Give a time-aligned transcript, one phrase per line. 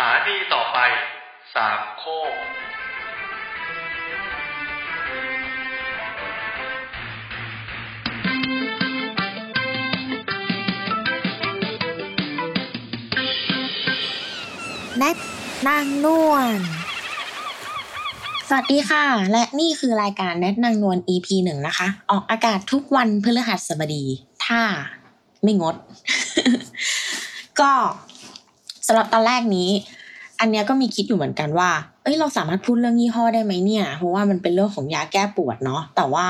[0.00, 0.78] ถานีต่อไป
[1.54, 2.32] สามโคก
[14.98, 15.18] แนท
[15.68, 16.54] นางนวล
[18.48, 24.04] สวัสดีค่ะ และนี่คือรายการแนทนางนวล EP หนึ่งนะคะ ออกอากาศทุกวันพฤหัสบดี
[24.46, 24.60] ถ้า
[25.42, 25.76] ไม่งด
[27.60, 27.72] ก็
[28.86, 29.70] สำหรับตอนแรกนี้
[30.40, 31.70] อันเนี้ยก็มีคิดอยู่เหมือนกันว่า
[32.02, 36.26] เอ้ยเราสามารถพูดเรื่องยี่ห้อได้ไหมเนี่ย เพราะว่ามันเป็นเรื่องของยาแก้ปวดเนาะ แต่ว่า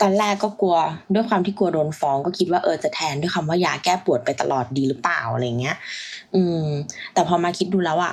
[0.00, 0.76] ตอนแรกก็กลัว
[1.14, 5.76] ด้วยความที่กลัวโดนฟ้อง ก็คิดว่าเออจะแทนด้วยคำว่ายาแก้ปวดไปตลอดดีหรือเปล่าอะไรเงี้ย
[6.34, 6.66] อืม
[7.14, 8.12] แต่พอมาคิดดูแล้วอะ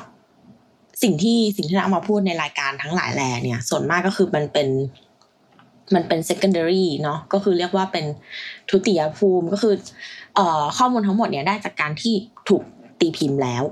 [1.03, 4.67] สิ่งที่สิ่งที่เราเอามาพูดในรายการทั้งหลายแหล่เนี่ย ส่วนมากก็คือมันเป็น
[5.95, 8.05] มันเป็น secondary เนาะก็คือเรียกว่าเป็น
[8.69, 9.73] ทุติยภูมิก็คือ
[10.37, 12.13] ออข้อมูลทั้งหมดเนี่ยได้จากการที่
[12.49, 12.63] ถูก
[13.01, 13.63] ตีพิมพ์แล้ว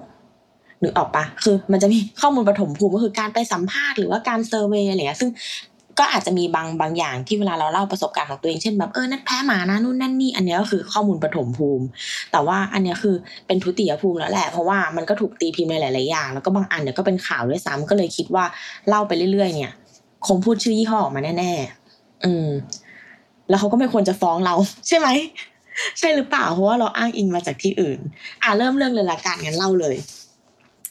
[0.84, 5.31] นึกออกปะคือ มันจะมีข้อมูลปฐมภูมิก็คือการไปสัมภาษณ์หรือว่าการเซอร์เวยอะไรเงี้ยซึ่ง
[6.00, 11.86] ก็อาจจะมีบางบางอย่างที่เวลาเราเล่าประสบการณ์ของตัวเองเช่นแบบเออนัดแพ้หมานะนู่นนั่นนี่อันนี้ก็คือข้อมูลปฐมภูมิ
[12.31, 13.16] แต่ว่าอันนี้คือ
[13.47, 18.45] เป็นทุติยภูมิแล้วแหละเพราะว่ามันก็ถูกตีพิมพ์ในหลายๆอย่าง แล้วก็บางอันเนี่ยก็เป็นข่าวด้วยซ้ำก็เลยคิดว่า
[18.88, 19.73] เล่าไปเรื่อย ๆ เนี่ย
[20.28, 21.52] คงพูดชื่อยี่ห้อออกมาแน่
[21.89, 22.47] ๆ อืม
[23.50, 24.56] แล้วเขาก็ไม่ควรจะฟ้องเรา
[24.88, 25.08] ใช่ไหม
[26.00, 28.00] ใช่หรือเปล่าเพราะว่าเราอ้างอิงมาจากที่อื่น
[28.44, 29.97] อะเริ่มเรื่องเลยละกันงั้นเล่าเลย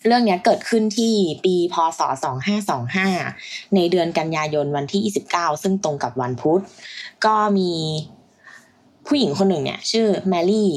[0.06, 2.00] เรื่องนี้เกิดขึ้นที่ปีพศ
[2.92, 6.60] 2525 ในเดือนกันยายนวันที่ 29 ซึ่งตรงกับวันพุธ
[7.24, 7.70] ก็มี
[9.06, 10.70] ผู้หญิงคนหนึ่งเนี่ย ชื่อแมรี่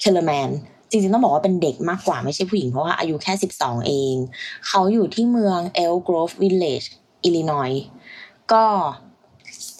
[0.00, 0.50] เคลแมน
[0.90, 4.14] จริงๆต้องบอกว่าเป็นเด็กมากกว่าไม่ใช่ผู้หญิงเพราะว่าอายุแค่ 12 เอง
[4.66, 6.82] เขาอยู่ที่เมืองเอลกรอฟวิลเลจ
[7.24, 7.70] อิลลินอย
[8.52, 8.64] ก็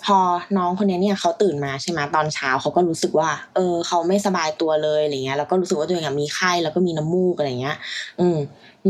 [0.07, 0.19] พอ
[0.59, 7.77] น้องคนนี้เนี่ยเขาตื่นมาใช่ไหมตอนเช้าเขาก็รู้สึกว่า เออเขาไม่สบายตัวเลยอะไรเงี้ยแล้วก็รู้สึกว่าตัวเองมีไข้แล้วก็มีน้ำมูกอะไรเงี้ย
[8.21, 8.37] อืม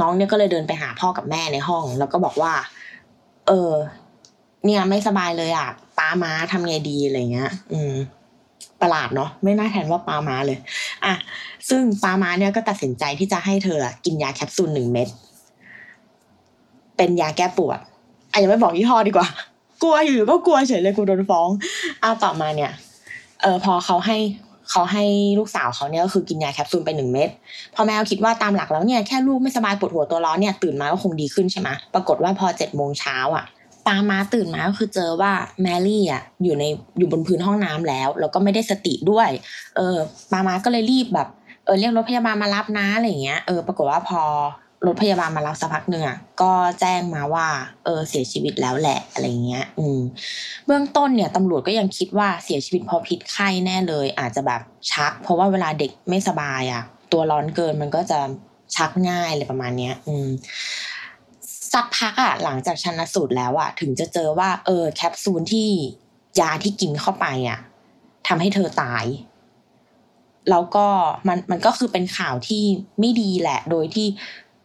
[0.00, 2.52] น้องเนี่ยก็เลยเดินไปหาพ่อกับแม่ในห้อง แล้วก็บอกว่า
[3.48, 3.72] เออ
[4.64, 7.94] เนี่ยไม่สบายเลยอะป้าม้าทำไงดีอะไรเงี้ย อืม
[8.82, 10.58] ประหลาดเนาะไม่น่าแทนว่าป้าม้าเลย
[11.04, 11.14] อะ
[11.68, 15.08] ซึ่งป้าม้าเนี่ยก็ตัดสินใจที่จะให้เธอกินยาแคปซูลหนึ่งเม็ด
[16.96, 17.78] เป็นยาแก้ปวด
[18.32, 19.28] อะยังไม่บอกยี่ห้อดีกว่า
[19.82, 21.48] กลัวอยู่ก็กลัวเฉยเลยกูโดนฟ้อง
[22.02, 22.72] อะต่อมาเนี่ย
[23.42, 24.18] เออพอเขาให้
[24.70, 25.04] เขาให้
[25.38, 27.28] ลูกสาวเขาเนี่ยก็คือกินยาแคปซูลไปหนึ่งเม็ด
[27.74, 33.44] พอแม่คิดว่าตามหลักแล้วเนี่ยแค่ลูกไม่สบายปวดหัวตัวร้อนเนี่ยตื่นมาก็คงดีขึ้นใช่ไหมปรากฏว่าพอเจ็ดโมงเช้าอะ
[33.86, 35.32] ปามาตื่นมาก็คือเจอว่า
[35.62, 36.64] แมรี่อะอยู่ใน
[36.98, 39.28] อยู่บนพื้นห้องน้ำแล้ว แล้วก็ไม่ได้สติด้วย
[39.76, 39.96] เออ
[40.32, 41.28] ปามาก็เลยรีบแบบ
[41.64, 44.22] เออเรียกรถพยาบาลมารับนะอะไรเงี้ยเออปรากฏว่าพอ
[44.84, 47.46] รถพยาบาลมารับสักพักหนึ่งอะก็แจ้งมาว่า
[47.84, 50.00] เออเสียชีวิตแล้วแหละอะไรเงี้ย อืม
[50.66, 54.60] เบื้องต้นเนี่ยตำรวจก็ยังคิดว่าเสียชีวิตเพราะพิษไข้แน่เลย อาจจะแบบ
[54.92, 56.82] ชัก เพราะว่าเวลาเด็กไม่สบายอะ
[57.12, 58.18] ตัวร้อนเกินมันก็จะ
[58.76, 60.28] ชักง่ายอะไรประมาณเนี้ย อืม
[61.72, 65.68] สักพักอะหลังจากชันสูตรแล้วอะถึงจะเจอว่า เออ แคปซูลที่
[66.40, 67.58] ยาที่กินเข้าไปอะ
[68.28, 69.04] ทำให้เธอตาย
[70.50, 70.86] แล้วก็
[71.28, 72.62] มันมันก็คือเป็นข่าวที่
[73.00, 74.06] ไม่ดีแหละ โดยที่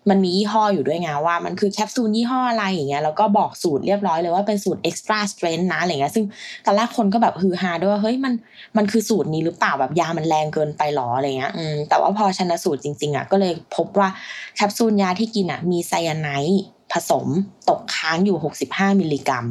[0.10, 6.26] มันมียี่ห้ออยู่ด้วยไงว่ามันคือแคปซูลยี่ห้ออะไรอย่างเงี้ยแล้วก็บอกสูตรเรียบร้อยเลยว่าเป็นสูตร extra strength นะอะไรเงี้ยซึ่ง
[6.66, 8.34] ตอนแรกคนก็แบบฮือฮาด้วยว่าเฮ้ยมัน
[8.78, 14.08] มันคือสูตรนี้หรือเปล่าแบบยามันแรงเกินไปหรออะไรเงี้ยอืมแต่ว่าพอชนะสูตรจริงๆอะก็เลยพบว่า
[14.56, 16.64] แคปซูลยาที่กินอะมีไซยาไนด์
[16.94, 17.28] ผสม
[17.70, 19.46] ตกค้างอยู่ 65 มิลลิกรัม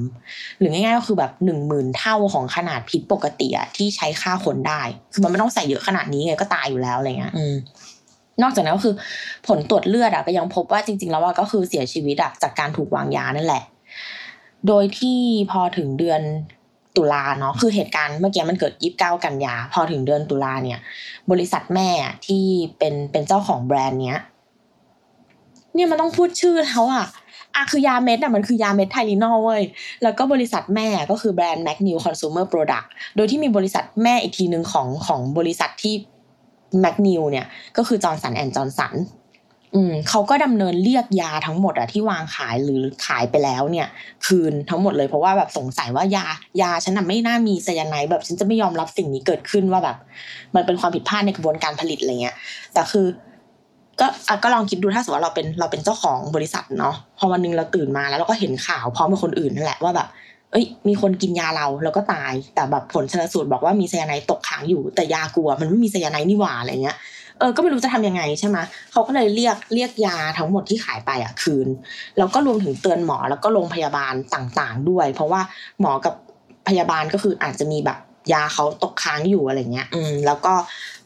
[0.59, 7.55] หรือง่ายๆก็คือแบบหนึ่งหมื่นเท่าของขนาดพิษปกติอะที่ใช้ฆ่าคนได้ คือมันไม่ต้องใส่เยอะขนาดนี้ไงก็ตายอยู่แล้วอะไรเงี้ยอืม
[8.43, 8.95] นอกจากนั้นก็คือ
[9.49, 13.65] ผลตรวจเลือดอะก็ยังพบว่าจริง ๆ แล้วว่าก็คือเสียชีวิตจากการถูกวางยานั่นแหละ
[14.69, 15.19] โดยที่
[15.51, 16.23] พอถึงเดือน
[16.97, 20.79] ตุลาเนาะคือเหตุการณ์เมื่อกี้มันเกิดยีิบเก้ากันยา พอถึงเดือนตุลาเนี่ย
[21.31, 21.89] บริษัทแม่
[22.27, 22.45] ที่
[22.79, 24.21] เป็นเป็นเจ้าของแบรนด์เนี้ย
[25.75, 27.07] เนี่ยมันต้องพูดชื่อเขาอะ
[27.55, 29.63] อะคือยาเม็ดอะมันคือยาเม็ดไทลินอลเว้ย
[30.03, 32.87] แล้วก็บริษัทแม่ก็คือแบรนด์ McNeil Consumer Product
[33.17, 35.95] โดยที่มีบริษัทแม่อีกทีหนึ่งของของบริษัทที่
[36.81, 38.95] McNeil เนี่ยก็คือ Johnson and Johnson
[39.75, 43.89] อืมเขาก็ดำเนินเรียกยาทั้งหมดอะที่วางขายหรือขายไปแล้วเนี่ย
[44.27, 46.27] คืนทั้งหมดเลยเพราะว่าแบบสงสัยว่ายา
[46.63, 49.97] ยาฉันน่ะไม่น่ามีไซยาไนด์แบบฉันจะไม่ยอมรับสิ่งนี้เกิดขึ้นว่าแบบ
[50.55, 52.37] มันเป็นความผิดพลาดในกระบวนการผลิตอะไรเงี้ย
[52.75, 53.07] แต่คือ
[54.01, 60.09] ก็อก็ลองคิดดูถ้าสมมติว่าเราเป็นเราเป็นเจ้าของบริษัทเนาะพอวันหนึงเราตื่นมาแล้วเราก็เห็นข่าวพร้อมกับคนอื่นนั่นแหละว่าแบบ
[60.53, 66.97] เอ้ย มีคนกินยาเราแล้วก็ตาย แต่แบบผลชนสูตรบอกว่ามีไซยาไนด์ตกค้างอยู่ แต่ยากลัว มันไม่มีไซยาไนด์นี่หว่าอะไรเงี้ย
[67.39, 68.59] เออ ก็ไม่รู้จะทำยังไงใช่ไหม
[68.93, 71.69] เขาก็เลยเรียกเรียกยาทั้งหมดที่ขายไปอะคืน
[72.19, 75.41] แล้วก็รวมถึงเตือนหมอแล้วก็โรงพยาบาลต่างๆด้วย เพราะว่า
[75.81, 76.15] หมอกับ
[76.69, 77.99] พยาบาลก็คืออาจจะมีแบบ
[78.33, 80.55] ยาเขาตกค้างอยู่อะไรเงี้ย อืม แล้วก็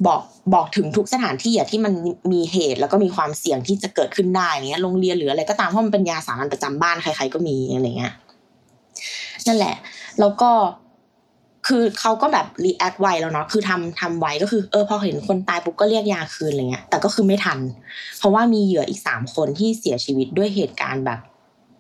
[0.06, 0.20] บอก
[0.54, 1.92] บอกถึงทุกสถานที่อะที่มัน
[2.32, 8.12] มีเหตุแล้วก็มีความเสี่ยงที่จะเกิดขึ้นได้เนี้ย โรงเรียนหรืออะไรก็ตามเพราะมันเป็นยาสามัญประจำบ้านใครๆก็มีอะไรเงี้ย
[9.46, 9.76] นั่นแหละ
[10.20, 10.50] แล้วก็
[11.66, 17.58] คือเขาก็แบบรีแอคไวแล้วเนาะคือทำทำไวก็คือเออพอเห็นคนตายปุ๊บก็เรียกยาคืนอะไรเงี้ย แต่ก็คือไม่ทัน
[18.18, 21.20] เพราะว่ามีเหยื่ออีกสามคนที่เสียชีวิตด้วยเหตุการณ์แบบ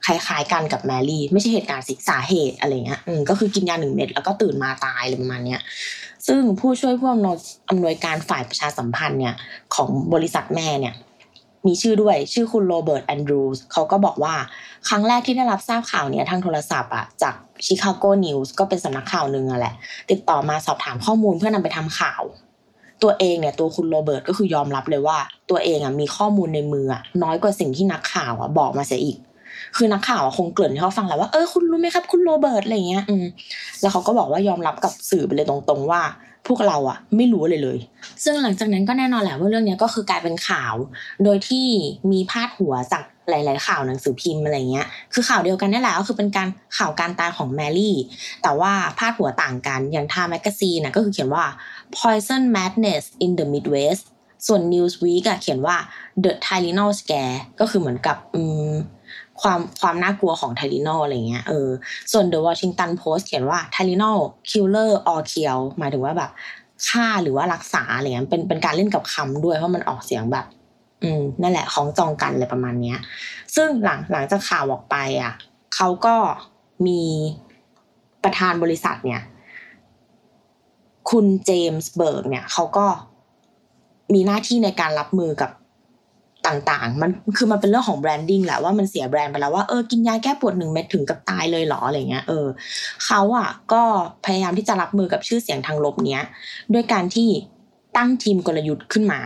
[0.06, 5.60] คล้ายๆกันกับแมรี่ ไม่ใช่เหตุการณ์สิสาเหตุอะไรเงี้ยอืมก็คือกินยาหนึ่งเม็ดแล้วก็ตื่นมาตายอะไรประมาณเนี้ย
[6.26, 7.36] ซึ่งผู้ช่วยผู้อำนวย
[7.70, 9.34] อำนวยการฝ่ายประชาสัมพันธ์เนี่ย
[9.74, 10.94] ของบริษัทแม่เนี่ย
[11.66, 14.34] มีชื่อด้วยชื่อคุณโรเบิร์ตแอนดรูสเขาก็บอกว่า
[14.88, 17.34] ครั้งแรกที่ได้รับทราบข่าวเนี่ยทางโทรศัพท์อะจาก
[17.66, 19.74] Chicago News ก็เป็นสำนักข่าวหนึ่งอะแหละ
[20.10, 22.22] ติดต่อมาสอบถามข้อมูลเพื่อนำไปทำข่าว
[23.02, 25.18] ตัวเองเนี่ยตัวคุณโรเบิร์ตก็คือยอมรับเลยว่า
[25.50, 26.86] ตัวเองอะมีข้อมูลในมือ
[27.22, 29.18] น้อยกว่าสิ่งที่นักข่าวอะบอกมาเสียอีก
[29.76, 33.24] คือนักข่าวคงเกริ่นให้เขาฟังแหละว่าเออคุณรู้ไหมครับ คุณโรเบิร์ตอะไรเงี้ยอืม
[33.80, 36.00] แล้วเขาก็บอกว่ายอมรับกับสื่อไปเลยตรงๆว่า
[36.46, 37.78] พวกเราอะไม่รู้เลยเลย
[38.24, 40.74] ซึ่งหลังจากนั้นก็แน่นอนแหละว่าเรื่องนี้ก็คือกลายเป็นข่าว
[41.24, 41.66] โดยที่
[42.10, 46.48] มีพาดหัวจากหลาย ๆ ข่าวหนังสือพิมพ์อะไรเงี้ย คือข่าวเดียวกันนี่แหละก็คือเป็นการ
[46.78, 47.96] ข่าวการตายของแมรี่
[48.42, 51.44] แต่ว่าพาดหัวต่างกัน อย่าง Time Magazine นะก็คือเขียนว่า
[51.96, 54.04] poison madness in the midwest
[54.46, 55.76] ส่วน Newsweek อะเขียนว่า
[56.24, 58.72] the Tylenol scare ก็คือเหมือนกับอืม
[59.40, 61.68] ความความน่ากลัวของไทลินอลอะไรเงี้ยเออ
[62.12, 64.20] ส่วน The Washington Post เขียนว่า Tylenol
[64.50, 66.30] killer or kill หมายถึงว่าแบบ
[66.88, 70.46] ฆ่าหรือว่ารักษาอะไรเงี้ยเป็นเป็นการเล่นกับคำด้วยเพราะมันออกเสียงแบบ
[71.02, 72.98] อืมนั่นแหละของจองกันอะไรประมาณเนี้ย
[73.54, 75.32] ซึ่งหลังหลังจากข่าวออกไปอะ
[75.74, 76.16] เขาก็
[76.86, 77.02] มี
[78.24, 79.22] ประธานบริษัทเนี่ย
[81.10, 82.86] คุณเจมส์เบิร์กเนี่ยเขาก็
[84.14, 85.50] มีหน้าที่ในการรับมือกับ
[86.46, 92.46] ต่างๆ มันคือมันเป็นเรื่องของ branding แหละว่ามันเสียแบรนด์ไปแล้วว่าเออกินยาแก้ปวดหนึ่งเม็ดถึงกับตายเลยหรออะไรเงี้ยเออ
[93.04, 93.82] เขาอะก็
[94.24, 96.22] พยายามที่จะรับมือกับชื่อเสียงทางลบเนี้ย
[96.74, 97.28] ด้วยการที่
[97.96, 99.20] ตั้งทีมกลยุทธ์ขึ้นมา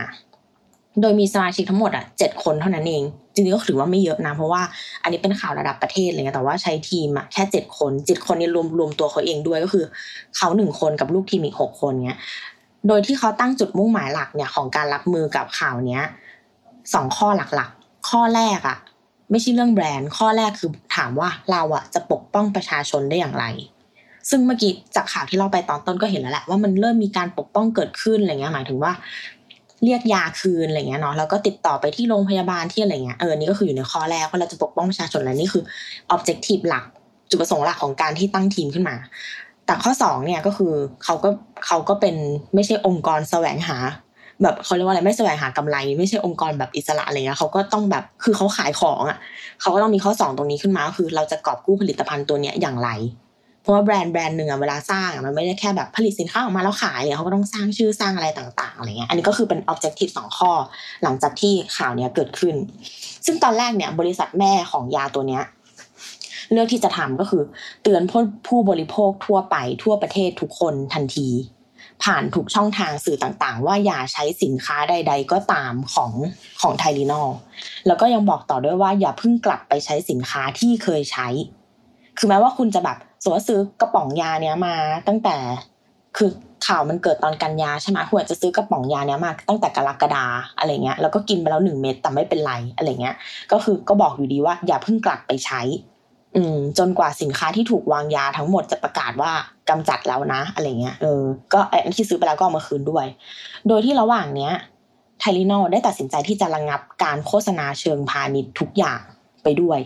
[1.01, 4.61] โดยมีสมาชิกทั้งหมดอะเจ็ดคนเท่านั้นเองจริงๆก็ถือว่าไม่เยอะนะเพราะว่า
[5.03, 9.85] อันนี้เป็นข่าวระดับประเทศอะไรเงี้ยแต่ว่าใช้ทีมอะแค่เจ็ดคนเจ็ดคนนี้รวมรวมตัวเขาเองด้วยก็คือ
[10.37, 12.19] เขาหนึ่งคนกับลูกทีมอีกหกคนเนี้ย
[12.87, 16.03] โดยที่เขาตั้งจุดมุ่งหมายหลักเนี่ยของการรับมือกับข่าวเนี้ย
[16.93, 18.77] สองข้อหลักๆ ข้อแรกอะ
[19.31, 23.45] ไม่ใช่เรื่องแบรนด์ ข้อแรกคือถามว่าเราอะจะปกป้องประชาชนได้อย่างไร
[24.29, 28.91] ซึ่งเมื่อกี้จากข่าวที่เราไปตอนต้นก็เห็นแล้วแหละว่ามันเริ่มมีการปกป้องเกิดขึ้นอะไรเงี้ยหมายถึงว่า
[29.83, 35.63] เรียกยาคืนอะไรเงี้ยเนาะแล้วก็ติดต่อไปที่โรงพยาบาลที่อะไรเงี้ยเออนี่ก็คืออยู่ในข้อแรกว่าเราจะปกป้องประชาชนและนี่คือ
[36.15, 36.83] objective หลัก
[37.29, 38.95] จุดประสงค์หลักของการที่ตั้งทีมขึ้นมา
[39.65, 41.29] แต่ข้อสองเนี่ยก็คือเขาก็
[41.65, 42.15] เขาก็เป็น
[42.55, 43.77] ไม่ใช่องค์กรแสวงหา
[44.43, 49.17] แบบเขาเรียกว่าอะไรไม่แสวงหากำไร ไม่ใช่องค์กรแบบอิสระอะไรเงี้ยเขาก็ต้องแบบคือเขาขายของอะ
[49.61, 52.89] เขาก็ต้องมีข้อสองตรงนี้ขึ้นมาคือเราจะกอบกู้ผลิตภัณฑ์ตัวเนี้ยอย่างไร
[53.61, 60.51] เพราะว่าแบรนด์แบรนด์หนึ่งอะเวลาสร้างอะมันไม่ได้แค่แบบผลิตสินค้าออกมาแล้วขายเนี่ยเขาก็ต้องสร้างชื่อสร้างอะไรต่างๆอะไรเงี้ยอันนี้ก็คือเป็น objective สองข้อ
[61.03, 62.55] หลังจากที่ข่าวเนี้ยเกิดขึ้น
[63.25, 65.43] ซึ่งตอนแรกเนี่ยบริษัทแม่ของยาตัวเนี้ย
[66.51, 67.43] เลือกที่จะทำก็คือ
[67.83, 68.01] เตือน
[68.47, 71.29] ผู้บริโภคทั่วไปทั่วประเทศทุกคนทันที
[72.03, 76.11] ผ่านทุกช่องทางสื่อต่างๆ ว่าอย่าใช้สินค้าใด ๆ ก็ตามของ
[76.61, 77.29] ของไทลีนอล
[77.87, 81.27] แล้วก็ยังบอกต่อด้วยว่าอย่าเพิ่งกลับไปใช้สินค้าที่เคยใช้
[82.17, 84.75] คือแม้ว่าคุณจะแบบสมมติว่าซื้อกระป๋องยาเนี้ยมา
[85.07, 85.35] ตั้งแต่
[86.17, 86.29] คือ
[86.67, 90.25] ข่าวมันเกิดตอนกันยาใช่ไหมคุณอาจจะซื้อกระป๋องยาเนี้ยมาตั้งแต่กรกฎา
[90.57, 93.15] อะไรเงี้ยแล้วก็กินไปแล้วหนึ่งเม็ดแต่ไม่เป็นไรอะไรเงี้ย
[93.51, 95.61] ก็คือก็บอกอยู่ดีว่าอย่าเพิ่งกลับไปใช้
[96.35, 99.31] อืมจนกว่าสินค้าที่ถูกวางยาทั้งหมดจะประกาศว่า
[99.69, 101.21] กำจัดแล้วนะ อะไรเงี้ยเออ
[101.53, 103.05] ก็ไอ้ที่ซื้อไปแล้วก็เอามาคืนด้วย
[103.67, 104.53] โดยที่ระหว่างเนี้ย
[105.19, 108.99] ไทลินอลได้ตัดสินใจที่จะระงับการโฆษณาเชิงพาณิชย์ทุกอย่าง
[109.43, 109.79] ไปด้วย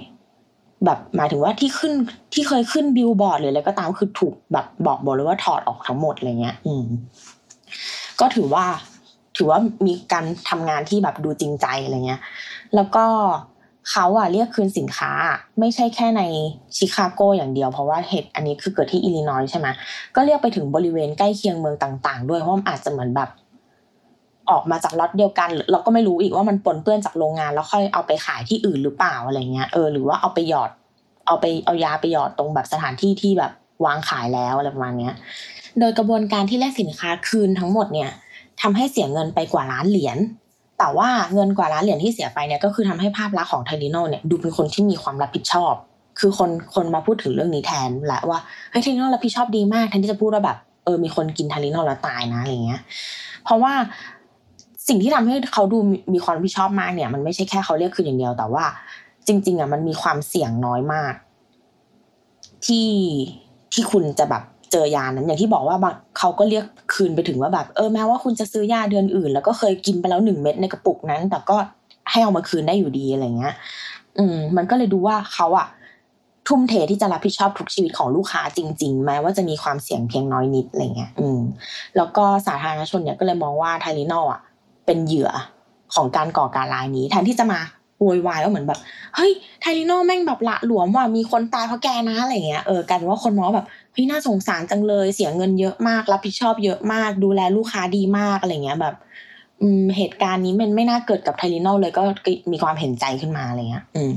[0.85, 1.93] แบบหมายถึงว่าที่ขึ้น
[2.33, 6.85] ที่เคยขึ้นบิลบอร์ดหรืออะไรก็ตามคือถูกแบบบอกบอกเลยว่าถอดออกทั้งหมดอะไรเงี้ย อืม
[8.19, 8.65] ก็ถือว่า
[9.37, 12.21] ถือว่ามีการทำงานที่แบบดูจริงใจอะไรเงี้ย
[12.75, 13.05] แล้วก็
[13.89, 15.11] เขาอะเรียกคืนสินค้า
[15.59, 16.21] ไม่ใช่แค่ใน
[16.77, 19.67] ชิคาโกอย่างเดียวเพราะว่าเหตุอันนี้คือเกิดที่อิลลินอยส์ใช่ไหม
[20.15, 23.29] ก็เรียกไปถึงบริเวณใกล้เคียงเมืองต่าง ๆ ด้วยเพราะมันอาจจะเหมือนแบบ
[24.51, 30.71] ออกมาจากล็อตเดียวกัน เราก็ไม่รู้อีกว่ามันปนเปื้อนจากโรงงาน แล้วค่อยเอาไปขายที่อื่นหรือเปล่าอะไรเงี้ยเออหรือว่าเอาไปหยอด
[31.27, 33.51] เอาไปเอายาไปหยอดตรงแบบสถานที่ที่แบบ
[33.85, 35.13] วางขายแล้วอะไรประมาณเนี้ย
[35.79, 38.09] โดยกระบวนการที่แลกสินค้าคืนทั้งหมดเนี่ย
[38.61, 40.17] ทำให้เสียเงินไปกว่าล้านเหรียญ
[40.83, 45.73] แต่ว่าเงินกว่าล้านเหรียญที่เสียไปเนี่ยก็คือทำให้ภาพลักษณ์ของไทลิโนเนี่ยดูเป็นคนที่มีความรับผิดชอบ
[46.19, 48.39] คือคนคนมาพูดถึงเรื่องนี้แทนแหละว่า
[48.71, 52.81] เฮ้ยไทลิโนรับผิดชอบดีมากแทนที่จะพูดว่าแบบเออมีคนกินไทลิโนแล้วตายนะอะไรเงี้ย
[53.43, 53.73] เพราะว่า
[54.87, 55.77] สิ่งที่ทำให้เขาดู
[56.13, 58.63] มีความรับผิดชอบมากเนี่ย มันไม่ใช่แค่เขาเรียกคืนอย่างเดียว แต่ว่า
[59.27, 61.13] จริง ๆอะมันมีความเสี่ยงน้อยมาก
[62.65, 62.89] ที่
[63.73, 65.77] ที่คุณจะแบบ เจอยานั้นอย่างที่บอกว่า
[66.17, 71.55] เขาก็เรียกคืนไปถึงว่าแบบเออแม้ว่าคุณจะซื้อยาเดือนอื่น แล้วก็เคยกินไปแล้วหนึ่งเม็ดในกระปุกนั้น แต่ก็
[72.11, 73.53] ให้เอามาคืนได้อยู่ดีอะไรเงี้ย
[74.17, 75.67] อืม มันก็เลยดูว่าเขาอะ
[76.47, 81.39] ทุ่มเทที่จะรับผิดชอบทุกชีวิตของลูกค้าจริง ๆ แม้ว่าจะมีความเสี่ยงเพียงน้อยนิดอะไรเงี้ย อืม
[81.97, 84.41] แล้วก็สาธารณชนเนี่ยก็เลยมองว่าไทลินอลอะ
[84.85, 85.29] เป็นเหยื่อ
[85.95, 87.59] ของการก่อการร้ายนี้แทนที่จะมา
[87.99, 88.79] โวยวายว่าเหมือนแบบ
[89.15, 98.95] เฮ้ยไทลินอลแม่งแบบละหลวมว่ะมีคนตายเพราะแกนะอะไรเงี้ยเออกลายเป็นว่าคนมองแบบ เฮ้ยน่าสงสารจังเลยเสียเงินเยอะมากรับผิดชอบเยอะมาก ดูแลลูกค้าดีมากอะไรเงี้ยแบบ
[99.97, 102.03] เหตุการณ์นี้มันไม่น่าเกิดกับไทลินอลเลยก็
[102.51, 104.13] มีความเห็นใจขึ้นมาอะไรเงี้ยอืม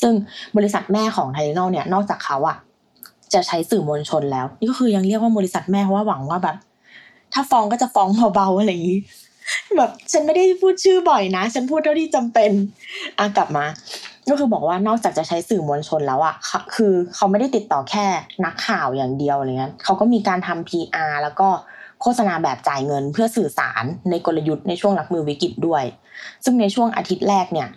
[0.00, 0.12] ซึ่ง
[0.56, 2.56] บริษัทแม่ของไทลินอลเนี่ยนอกจากเขาอะ
[3.34, 6.56] จะใช้สื่อมวลชนแล้ว นี่ก็คือยังเรียกว่าบริษัทแม่เพราะว่าหวังว่าแบบ
[7.32, 9.00] ถ้าฟ้องก็จะฟ้องเบาๆอะไรอย่างนี้
[9.76, 12.50] แบบฉันไม่ได้พูดชื่อบ่อยนะ ฉันพูดเท่าที่จำเป็น
[13.18, 13.64] อะกลับมา
[14.30, 16.34] ก็คือบอกว่านอกจากจะใช้สื่อมวลชนแล้วอะ
[16.74, 18.06] คือเขาไม่ได้ติดต่อแค่
[18.44, 21.48] นักข่าวอย่างเดียวอะไรเงี้ยเขาก็มีการทำ PR แล้วก็
[22.00, 25.84] โฆษณาแบบจ่ายเงินเพื่อสื่อสารในกลยุทธ์ในช่วงรับมือวิกฤตด้วย
[26.44, 27.68] ซึ่งในช่วงอาทิตย์แรกเนี่ย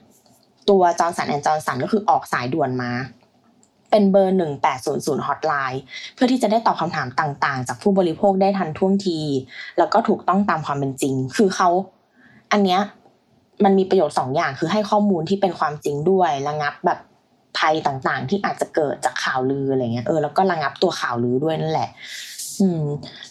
[0.69, 2.91] ตัว Johnson and Johnson ก็คือออกสายด่วนมา
[3.91, 5.81] เป็นเบอร์หนึ่งแปดศูนย์ศูนย์ฮอตไลน์
[6.13, 9.19] เพื่อที่จะได้ตอบคำถามต่างๆ จากผู้บริโภคได้ทันท่วงที
[9.77, 11.69] แล้วก็ถูกต้องตามความเป็นจริง คือเขา
[12.51, 12.81] อันเนี้ย
[13.63, 17.00] มันมีประโยชน์สองอย่างคือให้ข้อมูลที่เป็นความจริงด้วยระงับแบบ
[17.57, 21.89] ภัยต่างๆ ที่อาจจะเกิดจากข่าวลืออะไรเงี้ยเออแล้วก็ระงับตัวข่าวลือด้วยนั่นแหละ
[22.62, 22.83] อืม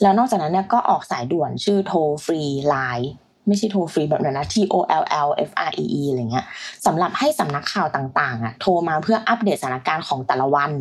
[0.03, 3.11] แล้วนอกจากนั้นเนี่ยก็ออกสายด่วนชื่อโทรฟรีไลน์
[3.49, 6.47] ไม่ใช่โทรฟรีแบบนั้นนะ T O L L F R E E อะไรเงี้ย
[6.87, 10.73] สำหรับให้สำนักข่าวต่างๆอะโทรมาเพื่ออัปเดตสถานการณ์ของแต่ละวัน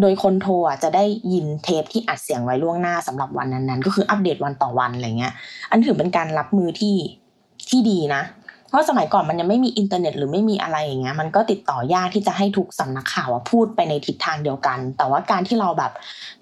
[0.00, 5.32] โดยคนโทรอะจะได้ยินเทปที่อัดเสียงไว้ล่วงหน้าสำหรับวันนั้นๆ ก็คืออัปเดตวันต่อวันอะไรเงี้ย
[5.70, 6.96] อันถือเป็นการรับมือที่
[7.68, 8.22] ที่ดีนะ
[8.72, 15.92] เพราะสมัยก่อนมันยังไม่มีอินเทอร์เน็ต หรือไม่มีอะไรอย่างเงี้ยมันก็ติดต่อยากที่จะให้ทุกสำนักข่าวพูดไปในทิศทางเดียวกัน แต่ว่าการที่เราแบบ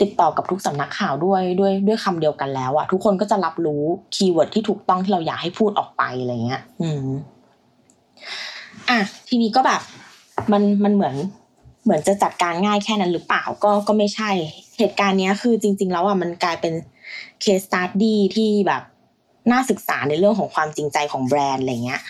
[0.01, 3.83] ติดต่อกับทุกสำนักข่าวด้วยด้วยด้วยคำเดียวกันแล้วอะทุกคนก็จะรับรู้
[4.15, 7.07] keyword ที่ถูกต้องที่เราอยากให้พูดออกไปอะไรเงี้ย อืม
[8.91, 9.81] อะทีนี้ก็แบบ
[10.53, 11.15] มันมันเหมือน
[11.85, 14.31] เหมือนจะจัดการง่ายแค่นั้นหรือเปล่าก็ก็ไม่ใช่
[14.79, 16.75] เหตุการณ์นี้คือจริง ๆ แล้วอะมันกลายเป็น
[17.41, 18.83] เคสตัดดี้ที่แบบ
[19.53, 22.01] น่าศึกษาในเรื่องของความจริงใจของแบรนด์อะไรเงี้ย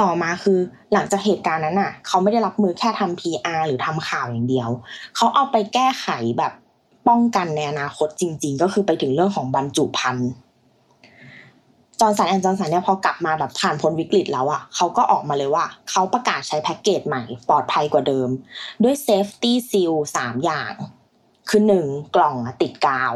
[0.00, 0.58] ต่อมาคือ
[0.92, 4.68] หลังจากเหตุการณ์นั้นอะ เขาไม่ได้รับมือแค่ทำ PR หรือทำข่าวอย่างเดียว
[5.16, 6.08] เขาเอาไปแก้ไข
[6.38, 6.52] แบบ
[7.08, 10.30] ป้องกันในอนาคตจริง ๆ ก็คือไปถึงเรื่องของบรรจุภัณฑ์
[12.00, 18.28] Johnson and Johnson เนี่ยพอกลับมาแบบผ่านพ้นวิกฤตแล้วอะเขาก็ออกมาเลยว่า เขาประกาศใช้แพ็กเกจใหม่ปลอดภัยกว่าเดิม
[18.82, 20.72] ด้วย safety seal สามอย่าง
[21.48, 23.14] คือหนึ่งกล่องติดกาว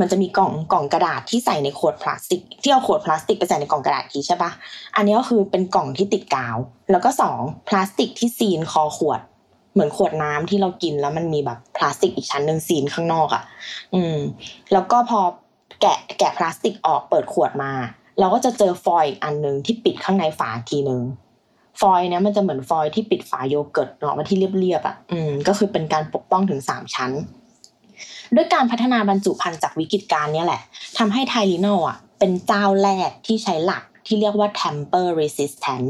[0.00, 4.50] มันจะมีกล่องกล่องกระดาษที่ใส่ในขวดพลาสติก ที่เอาขวดพลาสติกไปใส่ในกล่องกระดาษทีใช่ปะ
[4.96, 6.56] อันนี้ก็คือเป็นกล่องที่ติดกาว
[6.90, 9.20] แล้วก็สองพลาสติกที่ seal คอขวด
[9.72, 13.42] เหมือนขวดน้ำที่เรากินแล้วมันมีแบบพลาสติกอีกชั้นหนึ่ง seal ข้างนอกอะ
[13.94, 14.18] อืม
[14.72, 15.20] แล้วก็พอ
[15.80, 17.72] แกะแกะพลาสติกออกเปิดขวดมา
[18.18, 21.00] เราก็จะเจอฟอยล์อีกอันหนึ่งที่ปิดข้างในฝาทีหนึ่ง
[21.80, 27.10] ฟอยล์เนี้ยมันจะเหมือนฟอยล์ที่ปิดฝาโยเกิร์ตเนาะมาที่เรียบๆอะ อืม ก็คือเป็นการปกป้องถึงสามชั้น
[28.34, 30.60] ด้วยการพัฒนาบรรจุภัณฑ์จากวิกฤตการณ์นี้แหละ
[30.98, 35.86] ทำให้ไทลิโนอะเป็นเจ้าแรกที่ใช้หลักที่เรียกว่า tamper resistant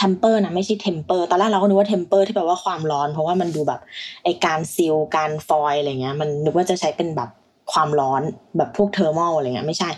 [0.00, 3.80] tamper นะไม่ใช่ temper ตอนแรกเราก็นึกว่า temper ที่แปลว่าความร้อน เพราะว่ามันดูแบบ
[4.24, 7.30] ไอการซีลการฟอยล์อะไรเงี้ยมันนึกว่าจะใช้เป็นแบบ
[7.72, 8.22] ความร้อน
[8.56, 9.90] แบบพวก thermal อะไรเงี้ยไม่ใช่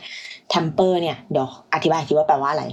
[0.53, 2.65] temper เนี่ยเดี๋ยวอธิบายทีว่าแปลว่าอะไร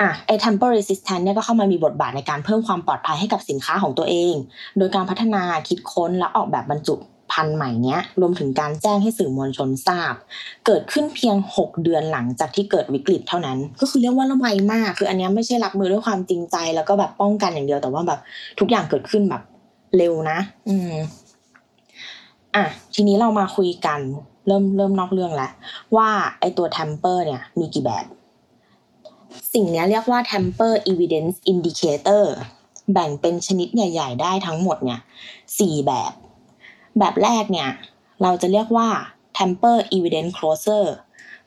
[0.00, 4.34] อะไอ้ tamper resistant เนี่ยก็เข้ามามีบทบาทในการเพิ่มความปลอดภัยให้กับสินค้าของตัวเอง
[4.78, 6.94] โดยการพัฒนาคิดค้นและออกแบบบรรจุ
[7.34, 10.14] ภัณฑ์ใหม่นี้รวมถึงการแจ้งให้สื่อมวลชนทราบ
[10.66, 18.20] เกิดขึ้นเพียง 6 เดือนหลังจากที่เกิดวิกฤตเท่านั้น ก็คือเรียกว่าระไวมาก คืออันนี้ไม่ใช่รับมือด้วยความจริงใจ แล้วก็แบบป้องกันอย่างเดียวแต่ว่าแบบ
[18.60, 19.42] ทุกอย่างเกิดขึ้นแบบ
[19.96, 20.38] เร็วนะ
[20.68, 20.94] อืม
[22.54, 22.64] อะ
[22.94, 24.00] ทีนี้เรามาคุยกัน
[24.46, 25.50] เริ่มเริ่มนอกเรื่องแล้ว
[25.96, 26.08] ว่า
[26.40, 28.04] ไอตัว temper เนี่ยมีกี่แบบ
[29.52, 32.24] สิ่งนี้เรียกว่า temper evidence indicator
[32.92, 35.00] แบ่งเป็นชนิดใหญ่ ๆ ได้ทั้งหมดเนี่ย
[35.58, 36.12] สี่แบบ
[36.98, 37.68] แบบแรกเนี่ย
[38.22, 38.88] เราจะเรียกว่า
[39.38, 40.84] temper evidence closer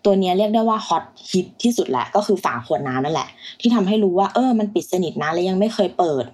[0.05, 6.25] ตัวนี้เรียกได้ว่า hot hit ที่สุดแหละ ก็คือฝาขวดน้ำนั่นแหละ ที่ทำให้รู้ว่าเออมันปิดสนิทนะและยังไม่เคยเปิด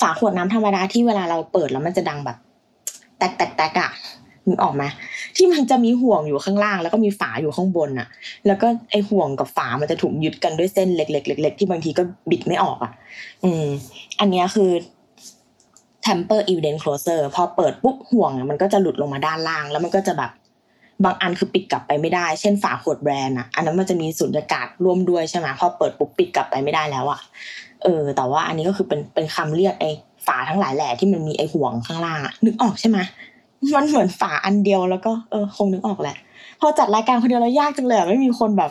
[0.00, 2.36] ฝาขวดน้ำธรรมดาที่เวลาเราเปิดแล้วมันจะดังแบบ
[3.18, 3.90] แตกแตกแตกอะ
[4.48, 4.84] นึกออกไหม
[5.36, 8.08] ที่มันจะมีห่วงอยู่ข้างล่าง แล้วก็มีฝาอยู่ข้างบนอะ
[8.46, 12.92] แล้วก็ไอห่วงกับฝามันจะถูกยึดกันด้วยเส้นเล็กๆเล็กๆที่บางทีก็บิดไม่ออกอะ
[13.44, 13.66] อืม
[14.20, 14.70] อันนี้คือ
[16.06, 20.30] temper evidence closer พอเปิดปุ๊บห่วงมันก็จะหลุดลงมาด้านล่าง แล้วมันก็จะแบบ
[21.04, 27.20] บางอันคือปิดกลับไปไม่ได้ เช่นฝาขวดแบรนด์อะอันนั้นมันจะมีสุญญากาศร่วมด้วยใช่ไหมพอเปิดปุ๊บปิดกลับไปไม่ได้แล้วอะ
[27.82, 29.90] เออ แต่ว่าอันนี้ก็คือเป็นเป็นคำเรียกไอ้
[30.26, 32.98] ฝาทั้งหลายแหล่ที่มันมีไอ้ห่วงข้างล่างนึกออกใช่ไหม
[33.74, 36.16] มันเหมือนฝาอันเดียวแล้วก็เออคงนึกออกแหละ
[36.60, 38.70] พอจัดรายการคนเดียวแล้วยากจังเลยไม่มีคนแบบ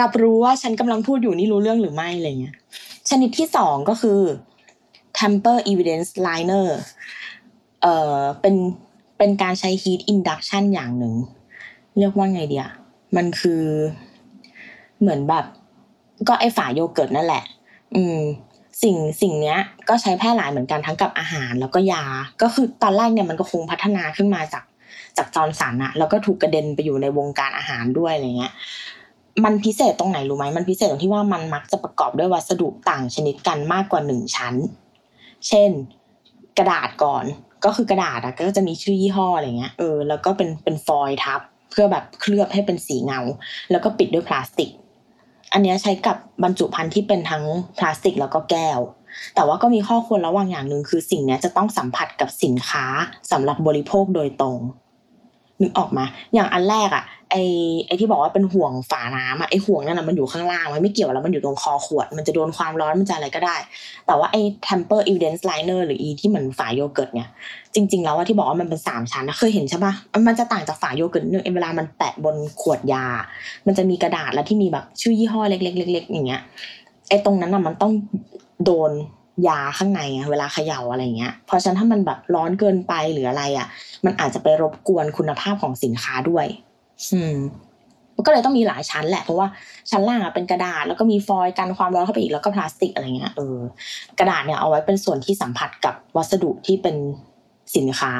[0.00, 2.54] รับรู้ว่าฉันกำลังพูดอยู่นี่รู้เรื่องหรือไม่อะไรเงี้ย
[3.10, 4.20] ชนิดที่สองก็คือ
[5.18, 6.66] temper evidence liner
[7.82, 8.54] เอ่อเป็น
[9.18, 11.14] เป็นการใช้ heat induction อย่างหนึ่ง
[11.98, 12.66] เรียกว่าไงเดีย
[13.16, 13.62] มันคือ
[15.00, 15.44] เหมือนแบบ
[16.28, 17.44] ก็ไอฝาโยเกิร์ตนั่นแหละ
[17.94, 18.18] อืม
[18.82, 22.04] สิ่งสิ่งเนี้ย ก็ใช้แพร่หลายเหมือนกันทั้งกับอาหารแล้วก็ยา
[22.42, 24.64] ก็คือตอนแรกเนี่ยมันก็คงพัฒนาขึ้นมาจาก
[25.16, 28.52] จากจอร์นสันอะแล้วก็ถูกกระเด็นไปอยู่ในวงการอาหารด้วยอะไรเงี้ย
[29.44, 34.54] มันพิเศษตรงไหนรู้ไหมมันพิเศษตรงที่ว่ามันมักจะประกอบด้วยวัสดุต่างชนิดกันมากกว่าหนึ่งชั้น
[35.48, 35.70] เช่น
[36.58, 37.24] กระดาษก่อน
[37.64, 43.20] ก็คือกระดาษอะก็จะมีชื่อยี่ห้ออะไรเงี้ยเออแล้วก็เป็นเป็นฟอยล์ทับ เพื่อแบบเคลือบให้เป็นสีเงา
[43.70, 44.70] แล้วก็ปิดด้วยพลาสติก
[45.52, 47.44] อันนี้ใช้กับบรรจุภัณฑ์ที่เป็นทั้ง
[47.78, 48.80] พลาสติกแล้วก็แก้ว
[49.34, 52.84] แต่ว่าก็มีข้อควรระวังอย่างหนึ่งคือสิ่งนี้จะต้องสัมผัสกับสินค้า
[53.32, 54.58] สำหรับบริโภคโดยตรง
[55.60, 56.04] นึกออกมา
[56.34, 57.36] อย่างอันแรกอะไอ
[57.86, 63.56] ไอที่บอกว่าเป็นห่วงฝาน้ำอะไอห่วงนั่นน่ะมันอยู่ข้างล่างมันไม่เกี่ยวแล้วมันอยู่ตรงคอขวด มันจะโดนความร้อนมันจะอะไรก็ได้
[64.06, 67.28] แต่ว่าไอ temper evidence liner หรืออีที่เหมือนฝาโยเกิร์ตเนี่ย
[67.74, 69.92] จริง ๆ แล้วว่าที่บอกว่ามันเป็นสามชั้นนะเคยเห็นใช่ปะ
[70.26, 73.06] มันจะต่างจากฝาโยเกิร์ตนึงเวลามันแปะบนขวดยา
[73.66, 76.40] มันจะมีกระดาษแล้วที่มีแบบชื่อยี่ห้อเล็กๆเล็กๆอย่างเงี้ย
[77.08, 77.92] ไอตรงนั้นน่ะมันต้อง
[78.64, 78.90] โดน
[79.48, 83.66] ยาข้างในอะเวลาเขย่าอะไรเงี้ย เพราะฉะนั้นถ้ามันแบบร้อนเกินไปหรืออะไรอะ
[84.04, 86.46] มันอาจจะไปรบกวนคุณภาพของสินค้าด้วย
[87.12, 87.36] อืม
[88.26, 89.48] ก็เลยต้องมีหลายชั้นแหละเพราะว่า
[89.90, 93.56] ชั้นล่างอะเป็นกระดาษแล้วก็มีฟอยล์กันความร้อนเข้าไปอีกแล้วก็พลาสติกอะไรเงี้ยเออ
[94.18, 96.96] กระดาษเนี่ยเอาไว้เป็นส่วนที่สัมผัสกับวัสดุที่เป็น
[97.76, 98.12] สินค้า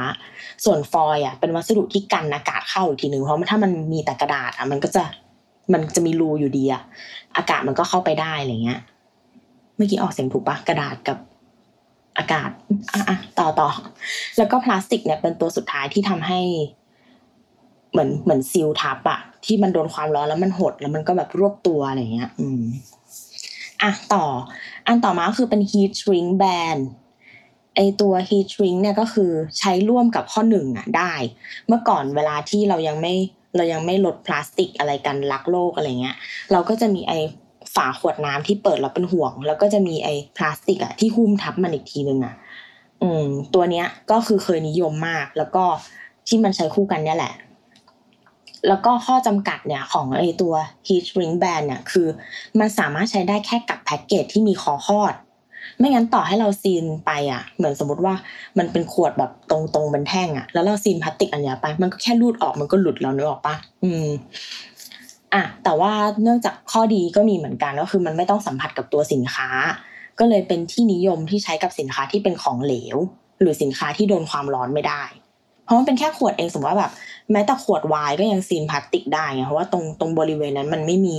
[0.64, 5.02] ส่วนฟอยล์อะเป็นวัสดุที่กันอากาศเข้าอีกทีหนึ่งเพราะถ้ามันมีแต่กระดาษอะมันก็จะ
[5.73, 6.83] มันจะมีรูอยู่ดีอะ
[7.37, 8.81] อากาศมันก็เข้าไปได้อะไรเงี้ย
[9.82, 11.18] มื่อกี้ออกเสียงถูกปะกระดาษกับ
[12.18, 12.50] อากาศ
[12.92, 13.68] อะอะต่อต่อ
[14.38, 16.40] แล้วก็พลาสติกเนี่ยเป็นตัวสุดท้ายที่ทำให้
[17.92, 22.62] เหมือนเหมือนซีลทับอะที่มันโดนความร้อนแล้วมันหดแล้วมันก็แบบรวบตัวอะไรเงี้ย อืม
[23.82, 24.24] อะต่อ
[24.86, 26.80] อันต่อมาคือเป็น heat shrink band
[27.76, 31.12] ไอตัว heat shrink เนี่ยก็คือใช้ร่วมกับข้อหนึ่งอะได้
[31.66, 33.14] เมื่อก่อนเวลาที่เรายังไม่
[33.57, 36.16] เรายังไม่ลดพลาสติกอะไรกันรักโลกอะไรเงี้ย
[36.52, 37.12] เราก็จะมีไอ
[37.74, 42.35] ฝาขวดน้ำที่เปิดแล้วเป็นห่วง แล้วก็จะมีไอ้พลาสติกอะที่หุ้มทับมันอีกทีนึงอะ
[43.02, 45.64] อืม ตัวเนี้ยก็คือเคยนิยมมาก แล้วก็
[46.28, 47.35] ที่มันใช้คู่กันเนี่ยแหละ
[48.68, 50.54] แล้วก็ข้อจำกัดเนี่ยของไอตัว
[50.87, 52.06] heat shrink band เนี่ยคือ
[52.58, 55.14] มันสามารถใช้ได้แค่กับแพ็กเกจที่มีคอคอด
[55.78, 58.14] ไม่งั้นต่อให้เราซีนไปอะ เหมือนสมมติว่า
[58.58, 63.54] มันเป็นขวดแบบตรงตรงๆเป็นแท่งอะ แล้วเราซีนพลาสติกอันเนี้ยไป มันก็แค่รูดออกมันก็หลุดแล้วนึกออกปะ
[63.85, 64.06] อืม
[65.35, 65.92] อะแต่ว่า
[66.23, 69.49] เนื่องจากข้อดีก็มีเหมือนกันก็คือมันไม่ต้องสัมผัสกับตัวสินค้า
[70.18, 72.97] ก็เลยเป็นที่นิยมที่ใช้กับสินค้าที่เป็นของเหลว
[73.40, 75.03] หรือสินค้าที่โดนความร้อนไม่ได้
[75.64, 76.92] เพราะมันเป็นแค่ขวดเองสมมติว่าแบบ
[77.33, 81.18] แม้แต่ขวดไวน์ก็ยังซีนพลาสติกได้ไงเพราะว่าตรงตรงบริเวณนั้นมันไม่มี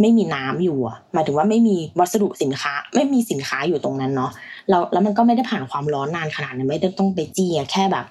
[0.00, 4.30] ไม่มีน้ำอยู่อะหมายถึงว่าไม่มีวัสดุสินค้า ไม่มีสินค้าอยู่ตรงนั้นเนาะ
[4.68, 8.06] แล้วแล้วมันก็ไม่ได้ผ่านความร้อนนานขนาดนั้นไม่ได้ต้องไปจี้แค่แบบ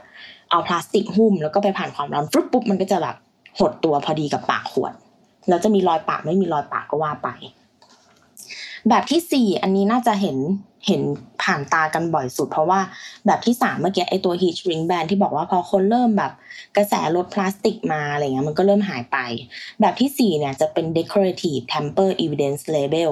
[0.51, 3.15] เอาพลาสติกหุ้มแล้วก็ไปผ่านความร้อนฟลุ๊บปุ๊บมันก็จะแบบ
[3.59, 4.93] หดตัวพอดีกับปากขวด
[5.49, 7.29] แล้วจะมีรอยปากไม่มีรอยปากก็ว่าไป
[8.89, 10.37] แบบที่สี่อันนี้น่าจะเห็น
[10.87, 11.01] เห็น
[11.43, 12.79] ผ่านตากันบ่อยสุด เพราะว่า
[13.25, 16.31] แบบที่สามเมื่อกี้ไอตัว heat shrink band ที่บอกว่าพอคนเริ่มแบบ
[16.77, 19.17] กระแสลดพลาสติกมาอะไรเงี้ยมันก็เริ่มหายไป
[19.81, 23.11] แบบที่สี่เนี่ยจะเป็น decorative tamper evidence label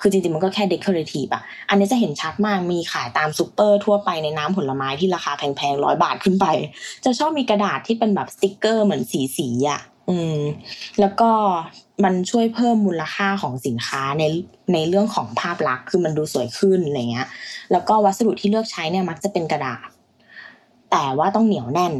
[0.00, 6.46] คือจริงๆมันก็แค่ decorative อะอันนี้จะเห็นชัดมากมีขายตามซูเปอร์ทั่วไปในน้ำผลไม้ที่ราคาแพงๆร้อยบาทขึ้นไป
[7.04, 10.38] จะชอบมีกระดาษที่เป็นแบบสติกเกอร์เหมือนสีสีๆอะ อืม
[11.00, 11.30] แล้วก็
[12.04, 14.24] มันช่วยเพิ่มมูลค่าของสินค้าใน
[14.72, 17.28] ในเรื่องของภาพลักษณ์คือมันดูสวยขึ้นอะไรเงี้ย
[17.72, 19.88] แล้วก็วัสดุที่เลือกใช้เนี่ยมักจะเป็นกระดาษ
[20.90, 21.94] แต่ว่าต้องเหนียวแน่น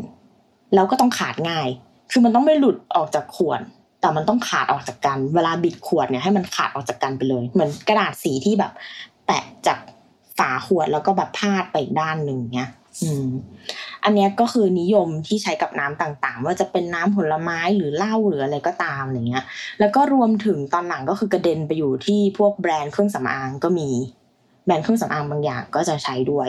[0.74, 1.68] แล้วก็ต้องขาดง่าย
[2.10, 3.60] คือมันต้องไม่หลุดออกจากขวด
[4.00, 8.72] แต่มันต้องขาดออกจากกัน เวลาบิดขวดเนี่ยให้มันขาดออกจากกันไปเลย เหมือนกระดาษสีที่แบบ
[9.26, 9.78] แปะจาก
[10.38, 12.70] ฝาขวดแล้วก็แบบพาดไปอีกด้านหนึ่งเนี้ย
[13.02, 13.28] อืม
[14.04, 19.44] อันเนี้ยก็คือนิยมที่ใช้กับน้ำต่างๆ ว่าจะเป็นน้ำผลไม้หรือเหล้าหรืออะไรก็ตามอะไรเงี้ย
[19.80, 23.88] แล้วก็รวมถึงตอนหลังก็คือกระเด็นไปอยู่ที่พวกแบรนด์เครื่องสำอางก็มี
[24.64, 26.48] แบรนด์เครื่องสำอางบางอย่างก็จะใช้ด้วย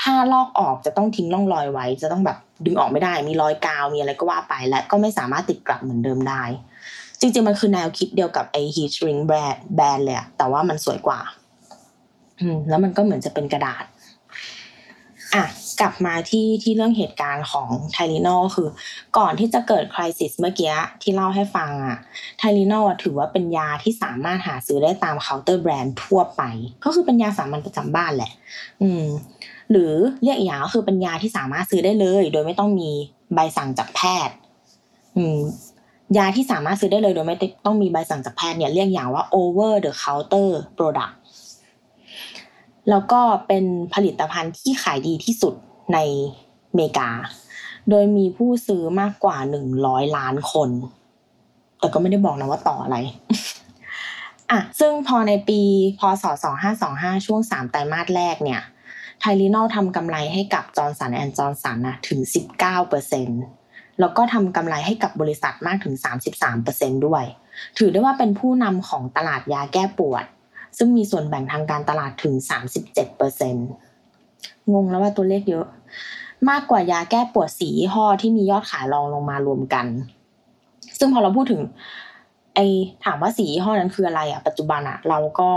[0.00, 6.42] ถ้าลอกออกจะต้องทิ้งร่องรอยไว้ จะต้องแบบดึงออกไม่ได้ มีรอยกาว มีอะไรก็ว่าไป และก็ไม่สามารถติดกลับเหมือนเดิมได้
[7.20, 11.20] จริงๆ มันคือแนวคิดเดียวกับไอ heat shrink แบรนด์แบรนด์เลยอะแต่ว่ามันสวยกว่า
[12.40, 13.84] อืม แล้วมันก็เหมือนจะเป็นกระดาษ
[15.36, 15.48] อะ
[15.80, 18.68] กลับมาที่ที่เรื่องเหตุการณ์ของไทลิโนคือ
[19.18, 21.98] ก่อนที่จะเกิดคริสิสเมื่อกี้ที่เล่าให้ฟังอะ
[22.38, 26.42] ไทลิโนถือว่าเป็นยาที่สามารถหาซื้อได้ตามเคาน์เตอร์แบรนด์ทั่วไป
[26.84, 28.30] ก็คือเป็นยาสามัญประจำบ้านแหละ
[28.82, 29.04] อืม
[29.70, 32.90] หรือเรียกอีกอย่างก็คือเป็นยาที่สามารถซื้อได้เลย โดยไม่ต้องมี
[33.34, 34.34] ใบสั่งจากแพทย์
[35.16, 35.40] อืม
[36.18, 41.12] ยาที่สามารถซื้อได้เลยโดยไม่ต้องมีใบสั่งจากแพทย์เนี่ยเรียกอย่างว่า over the counter product
[42.90, 45.54] แล้วก็เป็นผลิตภัณฑ์ที่ขายดีที่สุด
[45.94, 45.98] ใน
[46.68, 47.10] อเมริกา
[47.90, 50.70] โดยมีผู้ซื้อมากกว่าหนึ่งร้อยล้านคน
[51.78, 52.96] แต่ก็ไม่ได้บอกนะว่าต่ออะไร
[54.50, 55.60] อะซึ่งพอในปี
[55.98, 56.24] พศ
[56.74, 58.60] 2525 ช่วง 3 ไตรมาสแรกเนี่ย
[59.20, 62.20] ไทลีนอลทำกำไรให้กับ Johnson & Johnson นะถึง
[62.90, 65.94] 19%แล้วก็ทำกำไรให้กับบริษัทมากถึง
[66.50, 67.24] 33%ด้วย
[67.78, 70.24] ถือได้ว่าเป็นผู้นำของตลาดยาแก้ปวด
[70.78, 72.34] ซึ่งมีส่วนแบ่งทางการตลาดถึง
[73.14, 75.66] 37%งงแล้วว่าตัวเลขเยอะ
[76.48, 79.86] มากกว่ายาแก้ปวดสียี่ห้อที่มียอดขายรองลงมารวมกัน
[80.98, 81.62] ซึ่งพอเราพูดถึง
[82.54, 82.58] ไอ
[83.04, 85.50] ถามว่าสียี่ห้อนั้นคืออะไรอะปัจจุบันอะเราก็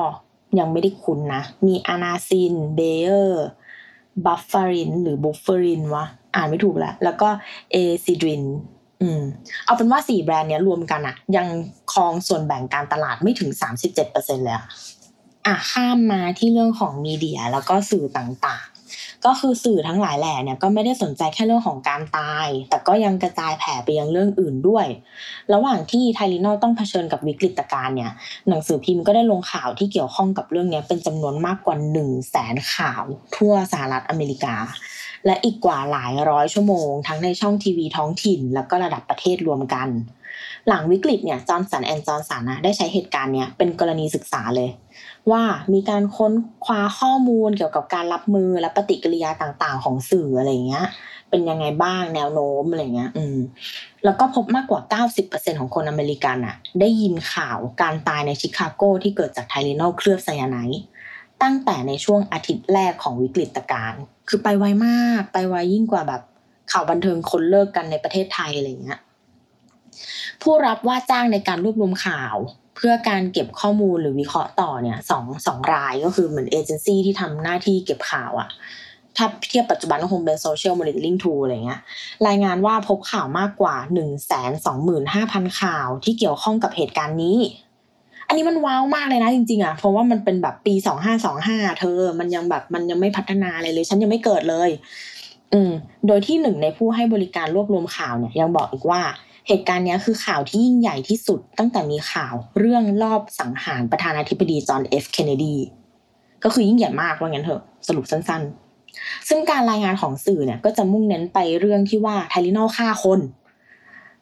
[0.60, 3.46] ยังไม่ได้คุ้นนะ มี Anacin Bayer
[4.26, 6.06] Bufferin หรือ Bufferin วะ
[6.36, 7.30] อ่านไม่ถูกแล้ว แล้วก็
[7.72, 8.44] Excedrin
[9.02, 9.22] อืม
[9.66, 11.48] เอาเป็นว่าสี่แบรนด์เนี้ยรวมกันอะยัง
[11.92, 14.66] ครองส่วนแบ่งการตลาดไม่ถึงสามสิบเจ็ดเปอร์เซ็นเลยอะ
[15.50, 24.86] อะข้ามมาที่เรื่องของมีเดียแล้วก็สื่อต่างๆ ก็คือสื่อทั้งหลายแหล่เนี่ยก็ไม่ได้สนใจแค่เรื่องของการตาย แต่ก็ยังกระจายแผ่ไปยังเรื่องอื่นด้วย
[25.54, 28.12] ระหว่างที่ไทลินอลต้องเผชิญกับวิกฤตการณ์เนี่ย
[28.50, 33.04] หนังสือพิมพ์ก็ได้ลงข่าวที่เกี่ยวข้องกับเรื่องนี้เป็นจำนวนมากกว่า1นึ่งแสนข่าว
[33.36, 34.56] ทั่วสหรัฐอเมริกา
[35.26, 39.90] และอีกกว่าหลายร้อยชั่วโมง ทั้งในช่องทีวีท้องถิ่น แล้วก็ระดับประเทศรวมกัน
[40.68, 44.70] หลังวิกฤตเนี่ย Johnson & Johnson นะได้ใช้เหตุการณ์เนี้ยเป็นกรณีศึกษาเลย
[45.32, 45.44] ว่า
[45.74, 46.34] มีการค้น
[46.66, 50.86] คว้าข้อมูลเกี่ยวกับการรับมือและปฏิกิริยาต่างๆ ของสื่ออะไรเงี้ย
[51.30, 53.38] เป็นยังไงบ้างแนวโน้มอะไรเงี้ย อืม
[54.04, 60.82] แล้วก็พบมากกว่า 90%ของคนอเมริกันอะได้ยินข่าวการตายในชิคาโกที่เกิดจากไทลินอลเคลือบไซยาไนด์
[61.42, 66.22] ตั้งแต่ในช่วงอาทิตย์แรกของวิกฤตการณ์คือไปไวมาก ไปไวยิ่งกว่าแบบ
[66.72, 69.00] ข่าวบันเทิงคนเลิกกันในประเทศไทยอะไรเงี้ย
[70.42, 72.36] ผู้รับว่าจ้างในการรวบรวมข่าว
[72.76, 78.50] เพื่อการเก็บข้อมูลหรือวิเคราะห์ต่อเนี่ยสองสองรายก็คือเหมือนเอเจนซี่ที่ทำหน้าที่เก็บข่าวอะ
[79.18, 81.82] ถ้าเทียบปัจจุบันก็คงเป็น social monitoring tool อะไรเงี้ย
[82.28, 84.06] รายงานว่าพบข่าวมากกว่า 1 2 5
[84.66, 85.06] 0 0
[85.46, 87.40] 0 ข่าวที่เกี่ยวข้องกับเหตุการณ์นี้
[88.28, 90.74] อันนี้มันว้าวมากเลยนะจริงๆอะเพราะว่ามันเป็นแบบปี
[91.28, 94.70] 2525เธอ มันยังแบบมันยังไม่พัฒนาอะไรเลย ฉันยังไม่เกิดเลย
[95.54, 95.72] อืม
[96.08, 99.02] โดยที่หนึ่งในผู้ให้บริการรวบรวมข่าวเนี่ย ยังบอกอีกว่า
[99.52, 105.56] เหตุการณ์นี้คือข่าวที่ยิ่งใหญ่ที่สุดตั้งแต่มีข่าวเรื่องรอบสังหารประธานาธิบดีจอห์นเอฟเคนเนดี
[106.44, 113.20] ก็คือยิ่งใหญ่มากว่างั้นเถอะสรุปสั้นๆ ซึ่งการรายงานของสื่อเนี่ยก็จะมุ่งเน้นไปเรื่องที่ว่าไทลินอลฆ่าคน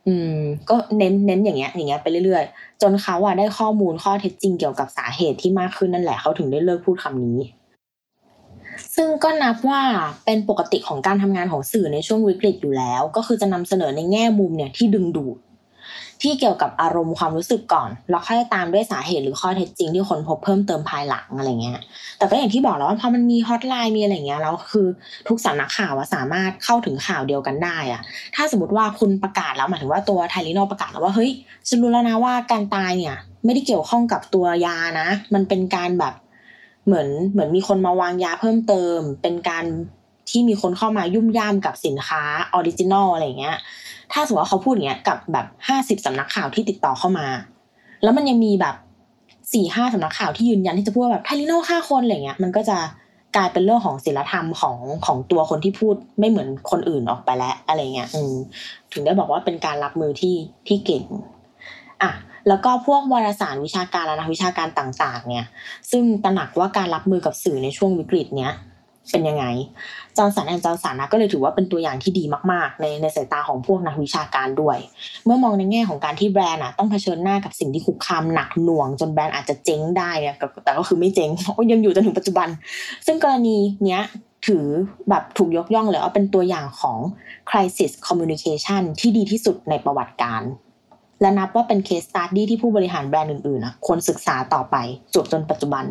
[0.08, 0.38] อืม
[0.70, 7.38] ก็เน้นเน้นอย่างเงี้ย อย่างเงี้ยไปเรื่อยๆ จนเขาอะได้ข้อมูลข้อเท็จจริงเกี่ยวกับสาเหตุที่มากขึ้นนั่นแหละเขาถึงได้เลิกพูดคำนี้
[8.96, 9.82] ซึ่งก็นับว่า
[10.26, 15.38] เป็นปกติของการทำงานของสื่อในช่วงวิกฤตอยู่แล้ว ก็คือจะนำเสนอในแง่มุมเนี่ยที่ดึงดูด
[16.24, 21.80] ที่เกี่ยวกับอารมณ์ความรู้สึกก่อน แล้วค่อยตามด้วยสาเหตุหรือข้อเท็จจริงที่คนพบเพิ่มเติมภายหลังอะไรเงี้ย
[22.18, 24.88] แต่ก็อย่างที่บอกแล้วว่าพอมันมีฮอตไลน์มีอะไรเงี้ยแล้วคือ
[25.28, 28.02] ทุกสำนักข่าวสามารถเข้าถึงข่าวเดียวกันได้อะ
[28.36, 31.32] ถ้าสมมติว่าคุณประกาศแล้วหมายถึงว่าตัวไทลิโนประกาศแล้วว่าเฮ้ย
[31.68, 36.14] ฉันรู้แล้วนะว่าการตายเนี่ยไม่ได้เกี่ยวข้องกับตัวยานะ มันเป็นการแบบ
[36.88, 39.66] เหมือนเหมือนมีคนมาวางยาเพิ่มเติม เป็นการ
[40.30, 42.22] ที่มีคนเข้ามายุ่มย่ามกับสินค้า
[42.54, 43.58] original อะไรเงี้ย
[44.12, 47.28] ถ้าสมมติว่าเขาพูดอย่างเงี้ยกับแบบห้าสิบสำนักข่าวที่ติดต่อเข้ามา
[48.04, 48.76] แล้วมันยังมีแบบ
[49.54, 52.78] สี่ห้าสำนักข่าวที่ยืนยันที่จะพูดแบบไทลิโน่ฆ่าคนอะไรเงี้ย มันก็จะ
[53.36, 58.34] กลายเป็นเรื่องของศีลธรรมของของตัวคนที่พูดไม่เหมือนคนอื่นออกไปแล้วอะไรเงี้ย อืม
[58.92, 60.36] ถึงได้บอกว่าเป็นการรับมือที่
[60.68, 61.04] ที่เก่ง
[62.02, 62.12] อะ
[62.48, 65.46] แล้วก็พวกวารสารวิชาการและนักวิชาการต่างๆ เนี่ย
[65.92, 68.54] ซึ่งตระหนักว่าการรับมือกับสื่อในช่วงวิกฤตเนี้ย
[69.12, 69.46] เป็นยังไง
[70.18, 74.78] Johnson & Johnson นะก็เลยถือว่าเป็นตัวอย่างที่ดีมากๆ ในในสายตาของพวกนักวิชาการด้วย
[75.26, 82.48] เมื่อมองในแง่ของการที่แบรนด์อะต้องเผชิญหน้ากับสิ่งที่คุกคามหนักหน่วง จนแบรนด์อาจจะเจ๊งได้เนี่ยแต่ก็คือไม่เจ๊งเพราะยังอยู่จนถึงปัจจุบัน
[83.06, 84.02] ซึ่งกรณีเนี้ย
[84.48, 84.66] ถือ
[85.10, 86.98] แบบถูกยกย่องเลยว่าเป็นตัวอย่างของ
[87.50, 90.42] crisis communication ที่ดีที่สุดในประวัติการณ์
[91.22, 94.76] และนับว่าเป็น case study ที่ผู้บริหารแบรนด์อื่นๆนะควรศึกษาต่อไป
[95.14, 95.86] จวบจนปัจจุบัน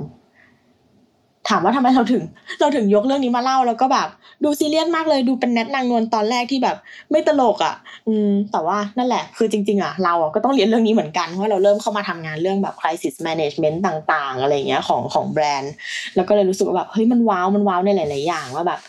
[1.51, 2.23] ถามว่าทำไมเราถึง
[2.61, 4.09] เราถึงยกเรื่องนี้มาเล่าแล้วก็แบบ
[4.45, 6.77] ดูซีเรียสมากเลยดูเป็นแนทนางนวลตอนแรกที่แบบ
[7.11, 7.75] ไม่ตลกอะ
[8.09, 15.73] อืม แต่ว่านั่นแหละ คือจริง ๆอะเราอะก็ต้องเรียนเรื่องนี้เหมือนกันเพราะเราเริ่มเข้ามาทำงานเรื่องแบบ crisis management ต่าง ๆ อะไรเงี้ยของของแบรนด์
[16.17, 18.81] แล้วก็เลยรู้สึกว่าแบบเฮ้ยมันว้าวมันว้าวในหลาย ๆ อย่างว่าแบบ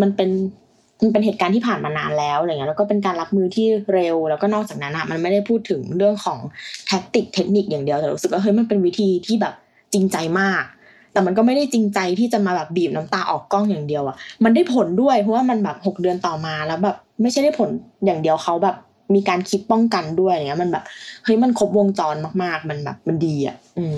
[0.00, 0.30] มันเป็น
[1.02, 6.38] มันเป็นเหตุการณ์ที่ผ่านมานานแล้วอะไรเงี้ยแล้วก็เป็นการรับมือที่เร็ว แล้วก็นอกจากนั้นอะมันไม่ได้พูดถึงเรื่องของ
[6.86, 9.54] แท็กติกเทคนิคอย่างเดียวแต่รู้สึกว่าเฮ้ยมันเป็นวิธีที่แบบ
[9.92, 10.62] จริงใจมาก
[11.12, 17.68] แต่มันก็ไม่ได้จริงใจที่จะมาแบบบีบน้ำตาออกกล้องอย่างเดียวอะมันได้ผลด้วยเพราะว่ามันแบบหกเดือนต่อมาแล้วแบบไม่ใช่ได้ผล
[18.04, 18.76] อย่างเดียวเขาแบบ
[19.14, 20.84] มีการคิดป้องกันด้วยอะไรเงี้ยมันแบบ
[21.24, 23.96] เฮ้ยมันครบวงจรมากๆ มันแบบมันดีอะอืม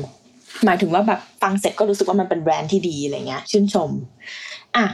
[0.64, 3.90] หมายถึงว่าแบบฟังเสร็จก็รู้สึกว่ามันเป็นแบรนด์ที่ดีอะไรเงี้ย ชื่นชม
[4.76, 4.86] อะ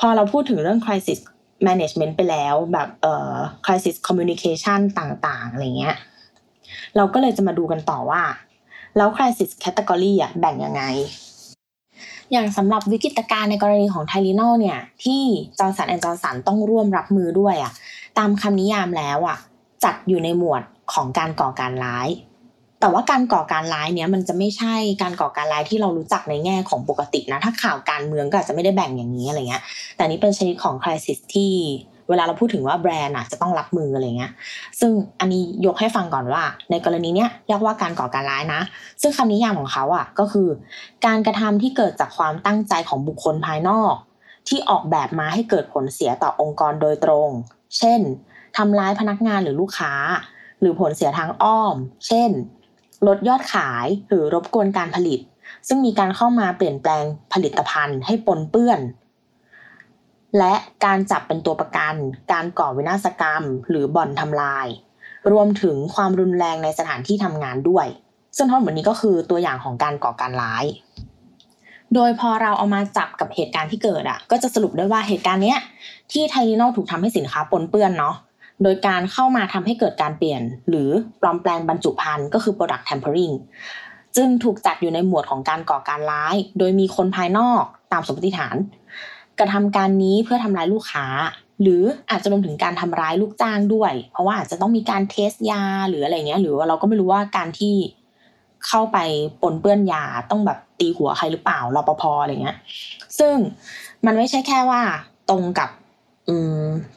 [0.00, 1.20] พอเราพูดถึงเรื่อง crisis
[1.66, 5.96] management ไปแล้วแบบเอ่อ crisis communication ต่างๆอะไรเงี้ย
[6.96, 8.22] เราก็เลยจะมาดูกันต่อว่า
[8.96, 10.82] แล้ว crisis category อะแบ่งยังไง
[12.32, 15.22] อย่างสำหรับวิกฤตการณ์ในกรณีของไทลีนอลเนี่ยที่
[15.58, 17.72] Johnson & Johnson ต้องร่วมรับมือด้วยอะ
[18.18, 19.38] ตามคำนิยามแล้วอะ
[19.84, 22.08] จัดอยู่ในหมวดของการก่อการร้าย
[22.80, 29.62] แต่ว่าการก่อการร้ายเนี้ยมันจะไม่ใช่การก่อการร้ายที่เรารู้จักในแง่ของปกตินะถ้าข่าวการเมืองก็อาจจะไม่ได้แบ่งอย่างนี้อะไรเงี้ย
[29.96, 31.52] แต่นี้เป็นชนิดของคริสิสที่
[32.08, 34.32] เวลาเราพูดถึงว่าแบรนด์อะจะต้องรับมืออะไรเงี้ย
[34.80, 38.60] ซึ่งอันนี้ยกให้ฟังก่อนว่า ในกรณีเนี้ยเรียกว่าการก่อการร้ายนะ
[39.02, 40.48] ซึ่งคำนิยามของเขาอะก็คือ
[41.06, 43.94] การกระทำที่เกิดจากความตั้งใจของบุคคลภายนอก
[44.48, 47.28] ที่ออกแบบมาให้เกิดผลเสียต่อองค์กรโดยตรง
[47.78, 48.00] เช่น
[48.56, 49.92] ทำร้ายพนักงานหรือลูกค้า
[50.60, 52.30] หรือผลเสียทางอ้อม เช่น
[53.06, 55.20] ลดยอดขายหรือรบกวนการผลิต
[55.68, 58.80] ซึ่งมีการเข้ามาเปลี่ยนแปลงผลิตภัณฑ์ให้ปนเปื้อน
[60.38, 60.54] และ
[60.84, 61.94] การจับเป็นตัวประกัน
[62.32, 64.66] การก่อวินาศกรรม หรือบ่อนทำลาย
[65.32, 67.86] รวมถึงความรุนแรงในสถานที่ทำงานด้วย
[68.36, 70.64] ซึ่งทั้งหมดนี้ก็คือตัวอย่างของการก่อการร้าย
[71.94, 75.58] โดยพอเราเอามาจับกับเหตุการณ์ที่เกิดอะ ก็จะสรุปได้ว่าเหตุการณ์เนี้ย
[76.12, 78.14] ที่ไทลีนอลถูกทำให้สินค้าปนเปื้อนเนาะ
[78.62, 80.88] โดยการเข้ามาทำให้เกิดการเปลี่ยน หรือ
[81.20, 83.34] ปลอมแปลงบรรจุภัณฑ์ก็คือ product tampering
[84.16, 88.56] จึงถูกจัดอยู่ในหมวดของการก่อการร้าย โดยมีคนภายนอกตามสมมติฐาน
[89.38, 91.06] กระทำการนี้เพื่อทำร้ายลูกค้า
[91.62, 97.74] หรืออาจจะรวมถึงการทำร้ายลูกจ้างด้วย เพราะว่าอาจจะต้องมีการเทสยาหรืออะไรเงี้ย หรือว่าเราก็ไม่รู้ว่าการที่
[98.66, 98.98] เข้าไป
[99.42, 102.56] ปนเปื้อนยาต้องแบบตีหัวใครหรือเปล่ารปภอะไรเงี้ย
[103.18, 103.34] ซึ่ง
[104.06, 104.82] มันไม่ใช่แค่ว่า
[105.30, 105.68] ตรงกับ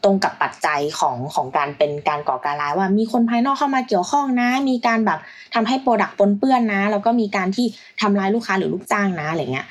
[0.04, 5.20] ตรงกับปัจจัยของของการเป็นการก่อการร้ายว่ามีคนภายนอกเข้ามาเกี่ยวข้องนะ มีการแบบ
[5.54, 7.66] ทำให้ product ปนเปื้อนนะ แล้วก็มีการที่
[8.02, 9.68] ทำร้ายลูกค้าหรือลูกจ้างนะอะไรเงี้ย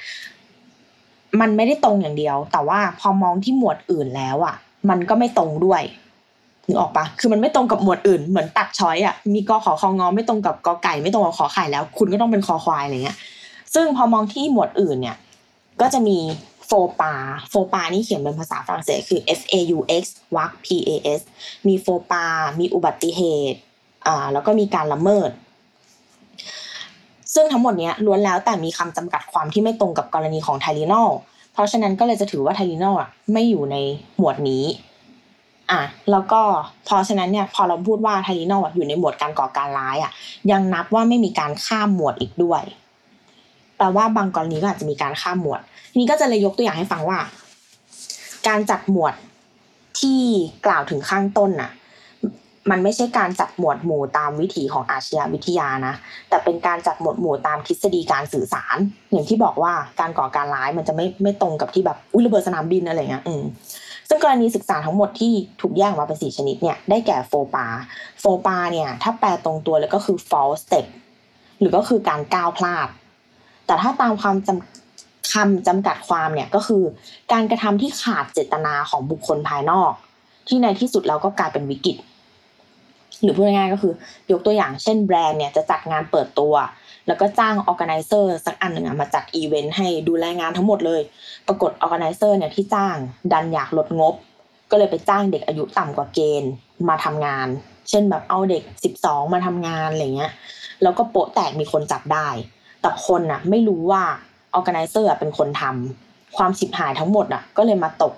[1.40, 4.56] มันไม่ได้ตรงอย่างเดียว แต่ว่าพอมองที่หมวดอื่นแล้วอะ
[4.90, 5.82] มันก็ไม่ตรงด้วย
[6.66, 13.16] นึกออกปะคือมันไม่ตรงกับหมวดอื่น เหมือนตัด choice อะ มีกอขอคองอไม่ตรงกับกอไก่ ไม่ตรงกับขอไข่แล้ว คุณก็ต้องเป็นคอควายอะไรเงี้ย
[13.74, 15.16] ซึ่งพอมองที่หมวดอื่นเนี่ย
[15.80, 16.18] ก็จะมี
[16.68, 17.12] โฟปา
[17.50, 20.04] โฟปานี่เขียนเป็นภาษาฝรั่งเศสคือ F A U X
[20.36, 21.20] วรรค P A S
[21.66, 22.24] มี faux pas
[22.60, 23.58] มีอุบัติเหตุ
[24.06, 25.30] อ่าแล้วก็มีการละเมิด
[27.34, 31.10] ซึ่งทั้งหมดนี้ล้วนแล้วแต่มีคำจำกัดความที่ไม่ตรงกับกรณีของไทลีนอล
[31.52, 33.76] เพราะฉะนั้นก็เลยจะถือว่าไทลีนอลอะไม่อยู่ใน
[34.18, 34.64] หมวดนี้
[35.70, 36.40] อะแล้วก็
[36.84, 40.12] เพราะฉะนั้นเนี่ยพอเราพูดว่าไทลีนอลอยู่ในหมวดการก่อการร้ายอะ
[40.50, 42.62] ยังนับว่าไม่มีการข้ามหมวดอีกด้วย
[43.76, 47.18] แปลว่าบางกรณีก็อาจจะมีการข้ามหมวด ทีนี้ก็จะเลยยกตัวอย่างให้ฟังว่า
[48.48, 49.14] การจัดหมวด
[50.00, 50.20] ที่
[50.66, 51.70] กล่าวถึงข้างต้นน่ะ
[52.70, 55.94] มันไม่ใช่การจัดหมวดหมู่ตามวิถีของอาชญาวิทยานะ
[56.28, 58.76] แต่เป็นการจัดหมวดหมู่ตามทฤษฎีการสื่อสาร
[59.12, 63.42] อย่างที่บอกว่าการก่อการร้ายมันจะไม่ไม่ตรงกับที่แบบอุ้ยระเบิดสนามบินอะไรเงี้ย อืม
[64.08, 67.66] ซึ่งกรณีศึกษาทั้งหมดที่ถูกแยกออกมาเป็นสี่ชนิดเนี่ย ได้แก่โฟปา
[68.20, 70.86] โฟปาเนี่ย ถ้าแปลตรงตัวเลยก็คือ false step
[71.60, 72.88] หรือก็คือการก้าวพลาด
[73.66, 74.87] แต่ถ้าตามความจำ
[75.32, 76.82] คำจำกัดความเนี่ยก็คือ
[77.32, 79.92] การกระทำที่ขาดเจตนาของบุคคลภายนอก
[80.48, 81.96] ที่ในที่สุดแล้วก็กลายเป็นวิกฤต
[83.22, 83.92] หรือพูดง่ายๆก็คือ
[84.32, 86.54] ยกตัวอย่างเช่นแบรนด์เนี่ยจะจัดงานเปิดตัว
[87.06, 91.02] แล้วก็จ้าง organizer สักอันหนึ่งมาจัดอีเวนต์ให้ดูแลงานทั้งหมดเลย
[91.48, 92.96] ปรากฏ organizer เนี่ยที่จ้าง
[93.32, 94.14] ดันอยากลดงบ
[94.70, 96.50] ก็เลยไปจ้างเด็กอายุต่ำกว่าเกณฑ์
[96.88, 97.48] มาทำงาน
[97.90, 100.32] เช่นแบบเอาเด็กสิบสองมาทำงานอะไรเงี้ย
[100.82, 102.28] แล้วก็โป๊ะแตกมีคนจับได้
[102.80, 104.02] แต่คนน่ะไม่รู้ว่า
[104.54, 108.12] organizer เป็นคนทำความฉิบหายทั้งหมดอะ ก็เลยมาตก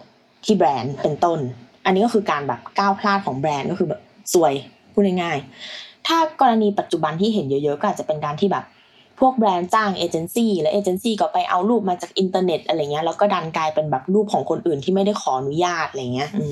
[0.44, 1.38] ที่แบรนด์เป็นต้น
[1.84, 4.00] อันนี้ก็คือการแบบก้าวพลาดของแบรนด์ก็คือแบบ
[4.34, 4.52] ซวย
[4.92, 8.64] พูดง่ายๆถ้ากรณีปัจจุบันที่เห็นเยอะๆก็อาจจะเป็นการที่แบบ
[9.20, 16.46] พวกแบรนด์จ้างเอเจนซี่และเอเจนซี่ก็ไปเอารูปมาจากอินเทอร์เน็ตอะไรเงี้ยแล้วก็ดันกลายเป็นแบบรูปของคนอื่นที่ไม่ได้ขออนุญาตอะไรเงี้ยอื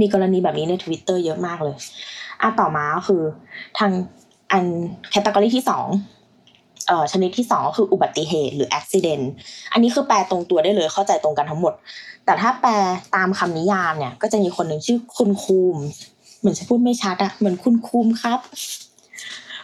[0.00, 1.76] มีกรณีแบบนี้ในทวิตเตอร์เยอะมากเลย
[2.42, 3.22] อะต่อมาก็คือ
[3.78, 3.90] ทาง
[4.52, 4.64] อัน
[5.10, 5.86] category ที่สอง
[7.12, 9.24] ชนิดที่สองก็คืออุบัติเหตุหรือ accident
[9.72, 11.72] อันนี้คือแปลตรงตัวได้เลยเข้าใจตรงกันทั้งหมด
[12.24, 12.72] แต่ถ้าแปล
[13.14, 15.76] ตามคำนิยามเนี่ย ก็จะมีคนหนึ่งชื่อคุณ Coombs
[16.38, 18.38] เหมือนจะพูดไม่ชัดอะเหมือนคุณ Coombs ครับ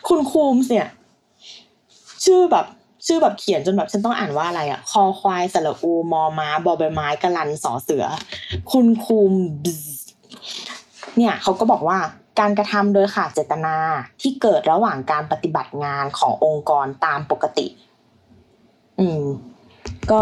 [0.08, 0.86] คุณคูมเนี่ย
[2.24, 2.66] ชื่อแบบ
[3.06, 8.04] ชื่อแบบเขียนจนแบบฉันต้องอ่านว่าอะไรอะคอควายสระอูมอม้าบอใบไม้กะลันสอเสือ
[8.72, 9.32] คุณคุม
[11.16, 11.98] เนี่ยเขาก็บอกว่า
[12.38, 13.76] การกระทำโดยขาดเจตนา
[14.20, 17.66] ที่เกิดระหว่างการปฏิบัติงานขององค์กรตามปกติ
[19.00, 19.24] อืม
[20.10, 20.20] ก็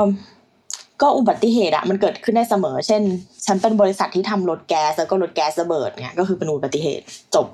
[1.03, 3.03] ก็อุบัติเหตุอะมันเกิดขึ้นได้เสมอ เช่น
[3.46, 7.46] ฉันเป็นบริษัทที่ทำรถแก๊สแล้วก็รถแก๊สระเบิดเนี่ยก็คือเป็นอุบัติเหตุจบ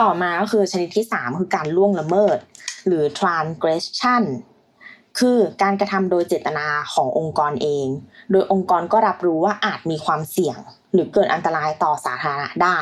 [0.00, 2.38] ต่อมาก็คือชนิดที่สามคือการล่วงละเมิด
[2.86, 4.24] หรือ transgression
[5.18, 7.86] คือการกระทำโดยเจตนาขององค์กรเอง
[8.32, 10.58] โดยองค์กรก็รับรู้ว่าอาจมีความเสี่ยง
[10.92, 12.78] หรือเกิดอันตรายต่อสาธารณะได้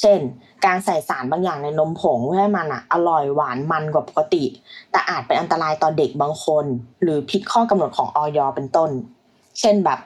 [0.00, 0.18] เช่น
[0.66, 4.44] การใส่สารบางอย่างในนมผงเพื่อให้มันอะอร่อยหวานมันกว่าปกติ
[4.90, 6.64] แต่อาจเป็นอันตรายต่อเด็กบางคน
[7.02, 8.90] หรือผิดข้อกำหนดของออยเป็นต้น
[9.60, 9.98] เช่นแบบ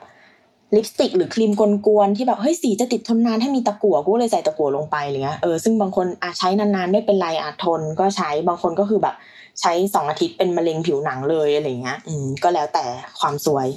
[0.75, 9.15] ลิปสติกหรือครีมกวนๆที่แบบเฮ้ยสีจะติดทนนานให้มีตะกั่วกูเลยใส่ตะกั่วลงไปอะไรเงี้ยเออซึ่งบางคนอาจใช้นานๆไม่เป็นไรอาจทนก็ใช้บางคนก็คือแบบ
[9.61, 12.83] ใช้สองอาทิตย์เป็นมะเร็งผิวหนังเลยอะไรเงี้ยอืมก็แล้วแต่
[13.19, 13.67] ความสวย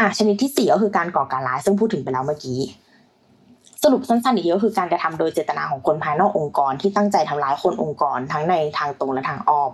[0.00, 2.60] อะชนิดที่สี่ก็คือการก่อการร้าย ซึ่งพูดถึงไปแล้วเมื่อกี้
[3.82, 9.72] สรุปสั้นๆอีกทีก็คือการกระทำโดยเจตนาของคนภายนอกองค์กร ที่ตั้งใจทำร้ายคนองค์กร ทั้งในทางตรงและทางอ้อม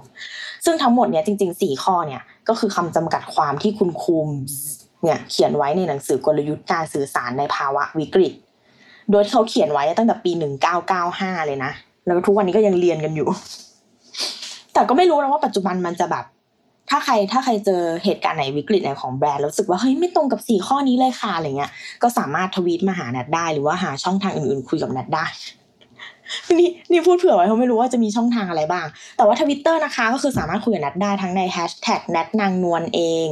[0.64, 4.28] ซึ่งทั้งหมดเนี้ยจริงๆสี่ข้อเนี่ยก็คือคำจำกัดความที่คุณคุม
[5.02, 8.32] เนี่ยเขียนไว้ในหนังสือกลยุทธ์การสื่อสารในภาวะวิกฤต
[9.10, 11.72] โดยเขาเขียนไว้ตั้งแต่ปีหนึ่งเก้าเก้าห้าเลยนะ
[12.06, 13.28] แล้วทุกวันนี้ก็ยังเรียนกันอยู่
[14.74, 16.24] แต่ก็ไม่รู้นะว่าปัจจุบันมันจะแบบ
[16.90, 21.70] ถ้าใครถ้าใครเจอเหตุการณ์ไหนวิกฤตไหนของแบรนด์รู้สึกว่าเฮ้ยไม่ตรงกับสี่ข้อนี้เลยค่ะอะไรเงี้ย
[22.02, 25.26] ก็สามารถทวีตมาหาแนทได้ หรือว่าหาช่องทางอื่นๆคุยกับแนทได้
[26.58, 33.28] นี่นี่พูดเผื่อไว้เพราะไม่รู้ว่าจะมีช่องทางอะไรบ้าง แต่ว่าทวิตเตอร์นะคะ ก็คือสามารถคุยกับแนทได้ทั้งในแฮชแท็กแนทนางนวลเอง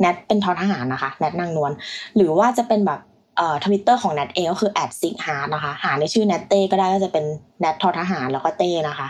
[0.00, 1.72] แนทเป็นทอทหารนะคะแนทนางนวล
[2.16, 3.00] หรือว่าจะเป็นแบบ
[3.36, 7.24] เอ่อทวิตเตอร์ของแนทเองก็คือแอดซิกฮาร์นะคะ หาในชื่อแนทเต้ก็ได้ก็จะเป็น
[7.60, 9.08] แนททอทหารแล้วก็เต้นะคะ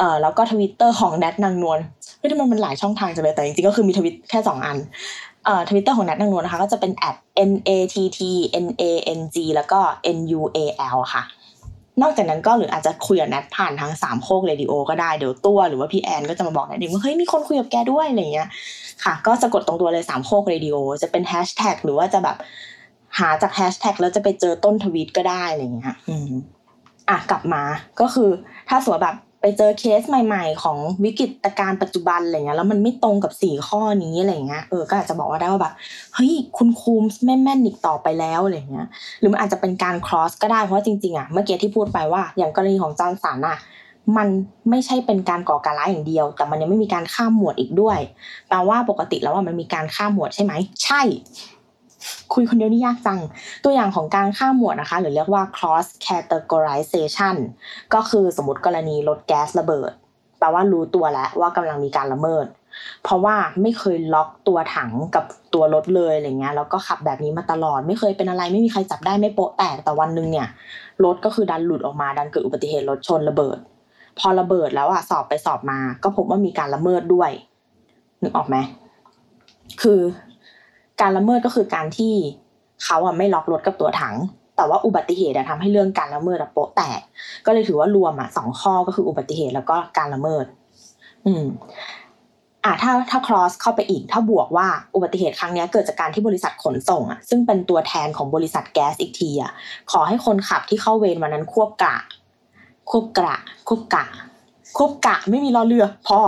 [0.00, 1.78] เอ่อแล้วก็ทวิตเตอร์ของแนทนางนวล
[2.18, 4.76] ไม่ได้มันมันหลายช่องทางจังเลยแต่จริงๆก็คือมีทวิตแค่สองอัน
[5.44, 7.16] เอ่อทวิตเตอร์ของแนทนางนวลนะคะก็จะเป็น at
[7.50, 8.20] n a t t
[8.64, 8.84] n a
[9.18, 9.80] n g แล้วก็
[10.16, 10.58] n u a
[10.96, 11.22] l ค่ะ
[12.02, 18.48] นอกจากนั้นก็หรืออาจจะคุยกับแนทผ่านทางสามโคกเรดิโอก็ได้เดี๋ยวตัวหรือว่าพี่แอนก็จะมาบอกแนทเองว่าเฮ้ยมีคนคุยกับแกด้วยอะไรเงี้ย
[19.04, 22.36] ค่ะ ก็สะกดตรงตัวเลยสามโคกเรดิโอจะเป็นแฮชแท็กหรือว่าจะแบบ
[23.18, 26.30] หาจากแฮชแท็กแล้วจะไปเจอต้นทวีตก็ได้อะไรเงี้ยอืม
[27.08, 27.62] อะกลับมา
[28.00, 28.30] ก็คือ
[28.68, 35.74] ถ้าสมมติแบบ ไปเจอเคสใหม่ๆ ของวิกฤตการณ์ปัจจุบันอะไรเงี้ยแล้วมันไม่ตรงกับสี่ข้อนี้อะไรเงี้ยเออก็อาจจะบอกว่าได้ว่าแบบ
[36.14, 38.86] เฮ้ยคุณคูมไม่แม่นอีกต่อไปแล้วอะไรเงี้ย
[39.18, 43.58] หรือมันอาจจะเป็นการ cross ก็ได้เพราะว่าจริงๆอะเมื่อกี้ที่พูดไปว่า อย่างกรณีของจอร์นสันอะ
[44.16, 44.28] มัน
[44.70, 47.98] ไม่ใช่เป็นการก่อการร้ายอย่างเดียว แต่มันยังไม่มีการข้ามหมวดอีกด้วย
[48.48, 50.52] แปลว่าปกติแล้วว่ามันมีการข้ามหมวดใช่ไหม
[50.84, 51.00] ใช่
[52.34, 53.20] คุยคนเดียวนี่ยากจัง
[53.64, 57.36] ตัวอย่างของการข้ามหมวดนะคะ หรือเรียกว่า cross categorization
[57.94, 59.92] ก็คือสมมติกรณีรถแก๊สระเบิด
[60.38, 62.46] แปลว่ารู้ตัวแล้วว่ากำลังมีการละเมิด
[63.02, 70.48] เพราะว่าไม่เคยล็อกตัวถังกับตัวรถเลยอะไรเงี้ย แล้วก็ขับแบบนี้มาตลอด ไม่เคยเป็นอะไร ไม่มีใครจับได้ไม่โปะแตก แต่วันหนึ่งเนี่ย
[71.04, 73.58] รถก็คือดันหลุดออกมา ดันเกิดอุบัติเหตุรถชนระเบิด
[74.18, 77.30] พอระเบิดแล้วอะสอบไปสอบมา ก็พบว่ามีการละเมิดด้วย
[78.22, 78.56] นึกออกไหม
[79.82, 80.00] คือ
[81.00, 82.14] การละเมิดก็คือการที่
[82.84, 84.16] เขาอะไม่ล็อกรถกับตัวถัง
[84.56, 87.00] แต่ว่าอุบัติเหตุทำให้เรื่องการละเมิดโปะแตก
[87.46, 90.44] ก็เลยถือว่ารวมอะสองข้อก็คืออุบัติเหตุแล้วก็การละเมิด
[91.26, 91.44] อืม
[92.64, 99.52] อ่าถ้าถ้า cross เข้าไปอีก ถ้าบวกว่าอุบัติเหตุครั้งนี้เกิดจากการที่บริษัทขนส่งอะซึ่งเป็นตัวแทนของบริษัทแก๊สอีกทีอะ
[99.92, 101.96] ขอให้คนขับที่เข้าเวรวันนั้นควบกะ
[102.90, 103.36] ควบกะ
[103.68, 104.04] ควบกะ
[104.76, 106.18] ควบกะไม่มีรอเรือ พอ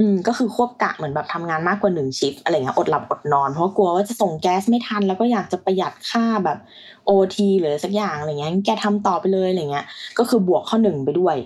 [0.00, 6.58] อืมก็คือควบกะเหมือนแบบทำงานมากกว่าหนึ่งชิฟอะไรเงี้ยอดหลับอดนอน เพราะกลัวว่าจะส่งแก๊สไม่ทัน แล้วก็อยากจะประหยัดค่าแบบ
[7.06, 9.86] โอทีหรือสักอย่างอะไรเงี้ยแกทำต่อไปเลยอะไรเงี้ย
[10.18, 11.36] ก็คือบวกข้อหนึ่งไปด้วย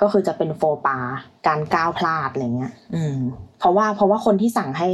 [0.00, 0.98] ก็คือจะเป็นโฟปา
[1.46, 3.16] การก้าวพลาดอะไรเงี้ย อืม
[3.58, 4.88] เพราะว่าเพราะว่าคนที่สั่งให้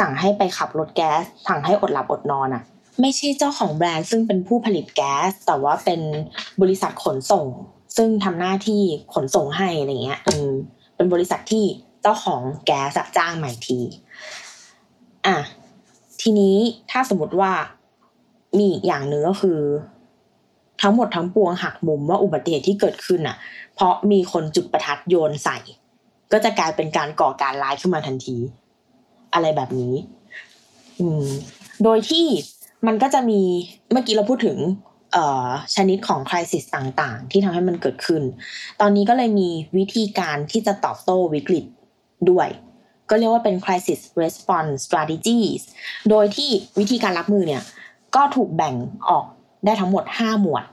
[0.00, 2.62] สั่งให้ไปขับรถแก๊สสั่งให้อดหลับอดนอนอะ
[3.00, 6.00] ไม่ใช่เจ้าของแบรนด์ซึ่งเป็นผู้ผลิตแก๊ส แต่ว่าเป็น
[6.62, 7.46] บริษัทขนส่ง
[7.96, 8.82] ซึ่งทำหน้าที่
[9.14, 10.50] ขนส่งให้อะไรเงี้ยอืม
[10.96, 11.64] เป็นบริษัทที่
[12.02, 13.78] เจ้าของแก๊สจ้างใหม่ที
[15.26, 15.36] อะ
[16.20, 16.56] ทีนี้
[16.90, 17.52] ถ้าสมมติว่า
[18.58, 19.60] มีอีกอย่างหนึ่งก็คือ
[20.82, 23.36] ทั้งหมดทั้งปวงหักมุมว่าอุบัติเหตุที่เกิดขึ้นอะ
[23.74, 25.58] เพราะมีคนจุดประทัดโยนใส่
[26.32, 28.36] ก็จะกลายเป็นการก่อการร้ายขึ้นมาทันที
[29.34, 29.94] อะไรแบบนี้
[31.00, 31.26] อืม
[31.84, 32.26] โดยที่
[32.86, 33.40] มันก็จะมี
[33.92, 34.58] เมื่อกี้เราพูดถึง
[35.74, 38.22] ชนิดของคริสิสต่างๆ ที่ทำให้มันเกิดขึ้น
[38.80, 39.48] ตอนนี้ก็เลยมี
[39.78, 41.64] วิธีการที่จะตอบโต้วิกฤต
[42.30, 42.48] ด้วย
[43.10, 45.62] ก็เรียกว่าเป็น crisis response strategies
[46.10, 47.62] โดยที่วิธีการรับมือเนี่ย
[48.16, 48.74] ก็ถูกแบ่ง
[49.08, 49.24] ออก
[49.64, 50.64] ได้ทั้งหมดห้าหมวด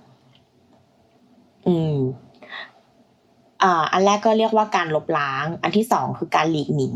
[1.68, 1.98] อืม
[3.91, 6.91] อันแรกก็เรียกว่าการลบล้าง อันที่สองคือการหลีกหนี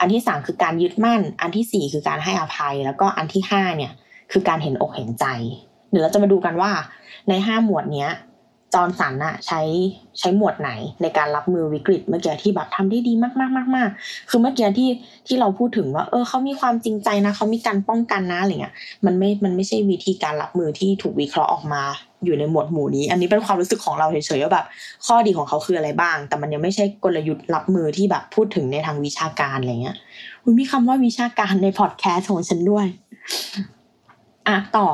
[0.00, 3.92] อันที่สามคือการยึดมั่น อันที่สี่คือการให้อภัย แล้วก็อันที่ห้าเนี่ย
[4.32, 5.26] คือการเห็นอกเห็นใจ
[5.90, 6.70] เดี๋ยวเราจะมาดูกันว่า
[7.28, 8.10] ในห้าหมวดเนี้ย
[8.74, 9.60] จอร์นสันอะใช้
[10.18, 10.70] ใช้หมวดไหน
[11.02, 13.88] ในการรับมือวิกฤตเมื่อกี้ที่แบบทำได้ดีมากมากมากมาก
[14.30, 14.90] คือเมื่อกี้ที่
[15.26, 18.74] ที่เราพูดถึงว่า เออเขามีความจริงใจนะเขามีการป้องกันนะอะไรเงี้ย
[19.06, 21.82] มันไม่มันไม่ใช่วิธีการรับมือที่ถูกวิเคราะห์ออกมา
[22.24, 24.66] อยู่ในหมวดหมู่นี้ อันนี้เป็นความรู้สึกของเราเฉยๆว่าแบบ
[25.06, 29.96] ข้อดีของเขาคืออะไรบ้าง แต่มันยังไม่ใช่กลยุทธ์รับมือที่แบบพูดถึงในทางวิชาการอะไรเงี้ย
[30.58, 32.86] มีคำว่าวิชาการในพอดแคสต์ของฉันด้วย
[34.48, 34.88] อะต่อ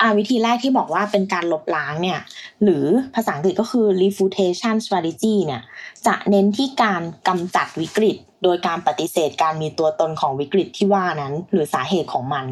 [0.00, 2.18] อ่าวิธีแรกที่บอกว่าเป็นการลบล้างเนี่ย
[2.62, 2.84] หรือ
[3.14, 5.62] ภาษาอังกฤษก็คือ refutation strategy เนี่ย
[6.06, 12.46] จะเน้นที่การกำจัดวิกฤต โดยการปฏิเสธการมีตัวตนของวิกฤตที่ว่านั้น หรือสาเหตุของมัน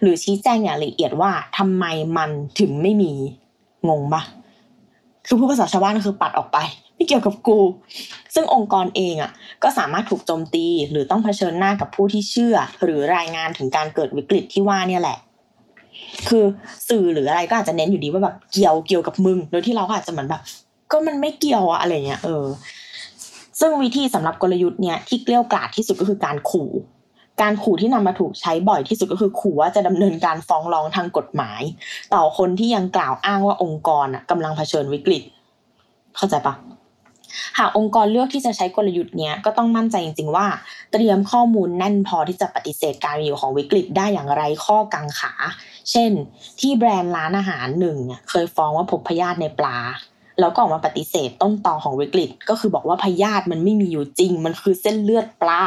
[0.00, 1.84] หรือชี้แจงอย่างละเอียดว่าทำไม
[2.16, 2.30] มัน
[2.60, 3.12] ถึงไม่มี
[3.88, 4.22] งงปะ
[5.26, 6.58] คือผู้ภาษาชาวบ้านคือปัดออกไป
[6.94, 7.58] ไม่เกี่ยวกับกู
[8.34, 9.30] ซึ่งองค์กรเองอะ
[9.62, 15.18] ก็สามารถถูกโจมตี หรือต้องเผชิญหน้ากับผู้ที่เชื่อ หรือรายงานถึงการเกิดวิกฤตที่ว่าเนี่ยแหละ
[16.28, 16.44] คือ
[16.88, 20.42] สื่อหรืออะไรก็อาจจะเน้นอยู่ดีว่าแบบเกี่ยวเกี่ยวกับมึง โดยที่เราก็อาจจะเหมือนแบบ
[20.92, 22.44] ก็มันไม่เกี่ยวอะอะไรเงี้ยเออ
[23.60, 26.70] ซึ่งวิธีสำหรับกลยุทธ์เนี้ยที่เกลี้ยกล่อมที่สุดก็คือการขู่
[27.42, 31.60] การขู่ที่นำมาถูกใช้บ่อยที่สุดก็คือขู่ว่าจะดำเนินการฟ้องร้องทางกฎหมาย
[32.14, 35.22] ต่อคนที่ยังกล่าวอ้างว่าองค์กรอะกำลังเผชิญวิกฤต
[36.16, 36.54] เข้าใจปะ
[37.58, 40.46] หากองค์กรเลือกที่จะใช้กลยุทธ์นี้ก็ต้องมั่นใจจริง ๆ ว่า
[40.92, 45.32] เตรียมข้อมูลแน่นพอที่จะปฏิเสธการมีอยู่ของวิกฤตได้อย่างไรข้อกังขา
[45.90, 46.10] เช่น
[46.60, 47.96] ที่แบรนด์ร้านอาหารหนึ่ง
[48.30, 49.78] เคยฟ้องว่าพบพยาธิในปลา
[50.40, 55.62] แล้วก็ออกมาปฏิเสธต้นตอของวิกฤต ก็คือบอกว่าพยาธิมันไม่มีอยู่จริง มันคือเส้นเลือดปลา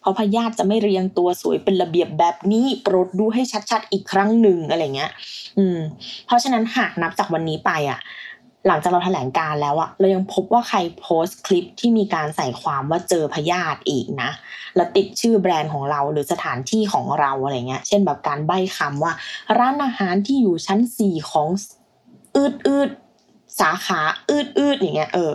[0.00, 5.10] เพราะพยาธิจะไม่เรียงตัวสวยเป็นระเบียบแบบนี้โปรดดูให้ชัดๆ อีกครั้งหนึ่งอะไรเงี้ย
[5.58, 5.78] อืม
[6.26, 7.98] เพราะฉะนั้นหากนับจากวันนี้ไปอะ
[8.66, 14.30] หลังจากเราแถลงการแล้วอะเรายังพบว่าใครโพสต์คลิปที่มีการใส่ความว่าเจอพยาธิอีกนะ
[14.76, 19.12] แล้วติดชื่อแบรนด์ของเราหรือสถานที่ของเราอะไรเงี้ย เช่นแบบการใบ้คำว่า
[19.58, 21.48] ร้านอาหารที่อยู่ชั้นสี่ของ
[22.36, 22.90] อืดอืด
[23.60, 24.00] สาขา
[24.30, 25.34] อืดอืดอย่างเงี้ยเออ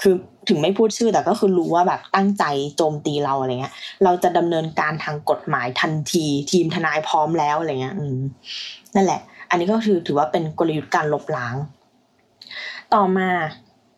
[0.00, 0.14] คือ
[0.48, 2.44] ถึงไม่พูดชื่อแต่ก็คือรู้ว่าแบบตั้งใจ
[2.76, 8.18] โจมตีเราอะไรเงี้ย เราจะดำเนินการทางกฎหมายทันทีทีมทนายพร้อมแล้วอะไรเงี้ย อืม
[8.94, 11.54] นั่นแหละ อันนี้ก็คือถือว่าเป็นกลยุทธ์การลบล้าง
[12.94, 13.30] ต่อมา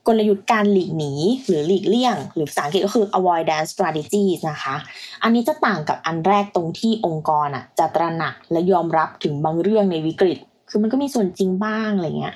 [0.07, 1.13] กลยุทธ์การหลีกหนี
[1.47, 4.75] หรือหลีกเลี่ยง หรือภาษาอังกฤษก็คือ avoidance strategies นะคะ
[5.23, 10.39] อันนี้จะต่างกับอันแรกตรงที่องค์กรอะจะตระหนักและยอมรับถึงบางเรื่องในวิกฤต
[10.71, 12.35] คือมันก็มีส่วนจริงบ้างอะไรเงี้ย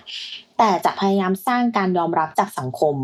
[0.58, 2.96] แต่จะพยายามสร้างการยอมรับจากสังคม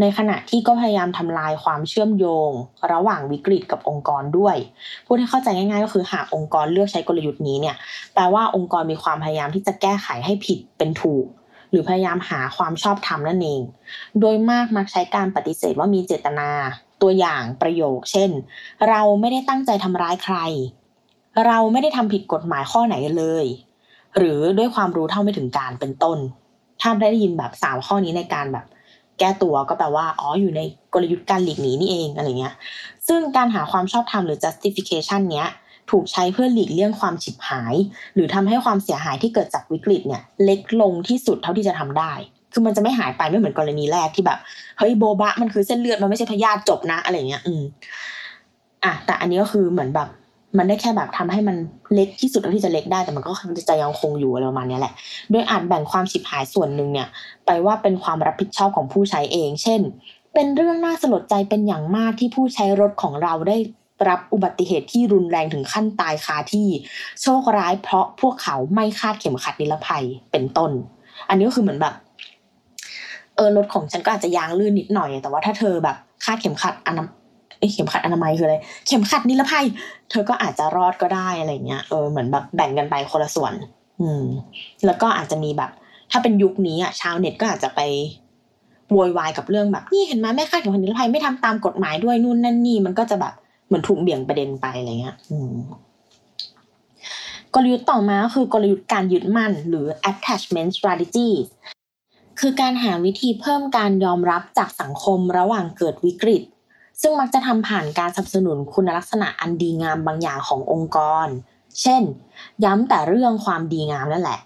[0.00, 2.50] ในขณะที่ก็พยายามทำลายความเชื่อมโยง
[2.92, 4.56] ระหว่างวิกฤตกับองค์กรด้วย
[5.06, 7.76] พูดให้เข้าใจง่ายๆ ก็คือหากองค์กรเลือกใช้กลยุทธ์นี้เนี่ย
[8.14, 11.26] แปลว่าองค์กรมีความพยายามที่จะแก้ไขให้ผิดเป็นถูก
[11.70, 13.62] หรือพยายามหาความชอบธรรมนั่นเอง
[14.20, 16.50] โดยมากมักใช้การปฏิเสธว่ามีเจตนา
[17.02, 18.30] ตัวอย่างประโยค เช่น
[18.88, 20.36] เราไม่ได้ตั้งใจทำร้ายใคร
[21.46, 23.46] เราไม่ได้ทำผิดกฎหมายข้อไหนเลย
[24.16, 26.18] หรือด้วยความรู้เท่าไม่ถึงการเป็นต้น
[26.80, 28.66] ถ้าได้ยินแบบสามข้อนี้ในการแบบ
[29.18, 30.60] แก้ตัวก็แปลว่าอ๋ออยู่ใน
[30.92, 32.54] กลยุทธ์การหลีกหนีนี่เองอะไรเงี้ย
[33.08, 35.48] ซึ่งการหาความชอบธรรมหรือ justification เนี้ย
[35.90, 37.74] ถูกใช้เพื่อหลีกเลี่ยงความฉิบหาย
[38.14, 42.12] หรือทำให้ความเสียหายที่เกิดจากวิกฤตเนี่ยเล็กลงที่สุดเท่าที่จะทำได้
[42.52, 44.38] คือมันจะไม่หายไปไม่เหมือนกรณีแรกที่แบบ
[44.78, 47.62] เฮ้ยโบบะมันคือเส้นเลือดมันไม่ใช่พยาธิจบนะอะไรเงี้ยอืม
[48.84, 50.08] อะแต่อันนี้ก็คือเหมือนแบบ
[50.58, 51.56] มันได้แค่แบบทำให้มัน
[51.94, 53.32] เล็กที่สุดเท่าที่จะเล็กได้แต่มันก็
[53.68, 54.92] จะยังคงอยู่อะไรประมาณนี้แหละ
[55.30, 57.08] โดยอาจแบ่งความฉิบหายส่วนหนึ่งเนี่ย
[57.46, 59.80] ไปว่าเป็นความรับผิดชอบของผู้ใช้เอง เช่น
[60.34, 63.56] เป็นเรื่องน่าสลดใจเป็นอย่างมากที่ผู้ใช้รถของเราได้
[64.08, 66.68] รับอุบัติเหตุที่รุนแรงถึงขั้นตายคาที่
[67.22, 70.70] โชคร้ายเพราะพวกเขาไม่คาดเข็มขัดนิรภัยเป็นต้น
[71.28, 71.94] อันนี้ก็คือเหมือนแบบ
[73.36, 77.04] เออรถของฉันก็อาจจะยางลื่นนิดหน่อย แต่ว่าถ้าเธอแบบคาดเข็มขัดอนา
[77.74, 79.64] เข็มขัดอนามัยคืออะไรเข็มขัดนิรภัย
[80.10, 83.52] เธอก็อาจจะรอดก็ได้อะไรเงี้ยเออเหมือนแบบแบ่งกันไปคนละส่วน
[84.00, 84.24] อืม
[84.86, 85.70] แล้วก็อาจจะมีแบบ
[86.10, 87.80] ถ้าเป็นยุคนี้อะชาวเน็ตก็อาจจะไป
[88.92, 93.34] โวยวายกับเรื่องแบบนี่เห็นไหมแม่คาดเข็มขัดนิรภัยไม่ทำตามกฎหมายด้วยนู่นนั่นนี่มันก็จะแบบ
[93.66, 95.16] เหมือนถูกเบี่ยงประเด็นไปอะไรเงี้ย
[97.54, 101.30] กลยุทธ์ต่อมาคือกลยุทธ์การยึดมั่นหรือ attachment strategy
[102.40, 106.42] คือการหาวิธีเพิ่มการยอมรับจากสังคมระหว่างเกิดวิกฤต
[107.00, 111.26] ซึ่งมักจะทำผ่านการสนับสนุนคุณลักษณะอันดีงามบางอย่างขององค์กร
[111.82, 112.02] เช่น
[112.64, 114.40] ย้ำแต่เรื่องความดีงามนั่นแหละ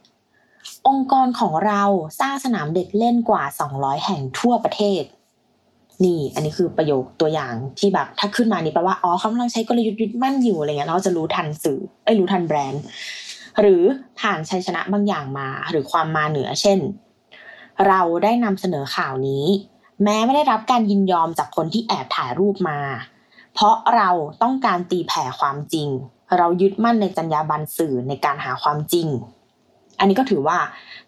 [0.89, 1.83] องค์กรของเรา
[2.21, 3.43] สร้างสนามเด็กเล่นกว่า
[3.75, 5.03] 200 แห่งทั่วประเทศ
[6.05, 12.83] นี่ อันนี้คือประโยคตัวอย่างที่แบบถ้าขึ้นมานี่แปลว่าอ๋อเขากำลังใช้กลยุทธ์ยึดมั่นอยู่อะไรเงี้ยเราจะรู้ทันสื่อไอ้รู้ทันแบรนด์
[13.61, 13.83] หรือ
[14.21, 16.79] ผ่านชัยชนะบางอย่างมา หรือความมาเหนือ เช่น
[17.89, 19.45] เราได้นำเสนอข่าวนี้
[20.05, 22.79] แม้ไม่ได้รับการยินยอมจากคนที่แอบถ่ายรูปมา
[23.55, 24.11] เพราะเรา
[24.43, 25.89] ต้องการตีแผ่ความจริง
[26.39, 29.09] เรายึดมั่นในจรรยาบรรณสื่อในการหาความจริง
[29.99, 30.59] อันนี้ก็ถือว่า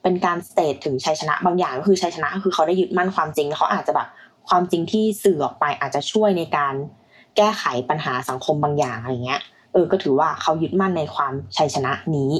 [0.03, 4.09] เป็นการสเตทถึงชัยชนะบางอย่างก็คือชัยชนะคือเขาได้ยึดมั่นความจริงเขาอาจจะแบบ
[4.49, 6.75] ความจริงที่สื่อออกไปอาจจะช่วยในการ
[7.37, 9.41] แก้ไขปัญหาสังคมบางอย่างอะไรเงี้ย
[9.73, 12.33] เออ ก็ถือว่าเขายึดมั่นในความชัยชนะนี้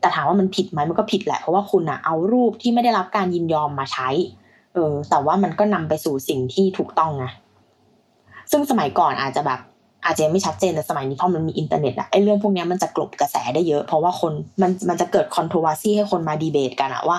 [0.00, 4.08] แต่ถามว่ามันผิดไหมมันก็ผิดแหละ เพราะว่าคุณอะเอารูปที่ไม่ได้รับการยินยอมมาใช้
[4.74, 7.24] เออ แต่ว่ามันก็นำไปสู่สิ่งที่ถูกต้องไง
[8.50, 9.60] ซึ่งสมัยก่อนอาจจะแบบ
[10.04, 14.32] อาจจะไม่ชัดเจนแต่สมัยนี้เพราะมันมีอินเทอร์เน็ตอะไอเรื่องพวกนี้มันจะกลบกระแสได้เยอะ เพราะว่าคน
[14.62, 17.18] มันมันจะเกิด controversy ให้คนมาดีเบตกันอะว่า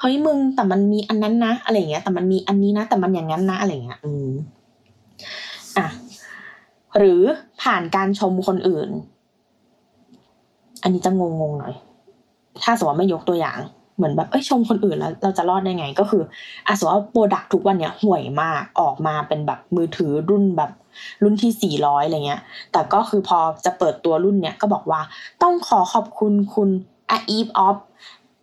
[0.00, 4.30] เฮ้ยมึงแต่มันมีอันนั้นนะ อะไรเงี้ย แต่มันมีอันนี้นะ แต่มันอย่างนั้นนะอะไรเงี้ย อืม
[5.78, 5.86] อะ
[6.98, 7.20] หรือ
[7.62, 8.88] ผ่านการชมคนอื่น
[10.82, 11.74] อันนี้จะงงๆหน่อย
[12.62, 13.58] ถ้าสมมติไม่ยกตัวอย่าง
[13.96, 16.22] เหมือนแบบเอ้ยชมคนอื่นแล้ว เราจะรอดได้ไง ก็คือ
[16.66, 20.70] อะสมมติว่าโปรดักทุกวันเนี้ยห่วยมากออกมาเป็นแบบมือถือรุ่นแบบ
[21.22, 22.40] รุ่นที่สี่ร้อยอะไรเงี้ย
[22.72, 25.00] แต่ก็คือพอจะเปิดตัวรุ่นเนี้ยก็บอกว่า
[25.42, 26.68] ต้องขอขอบคุณคุณ
[27.10, 27.76] อาอีฟออฟ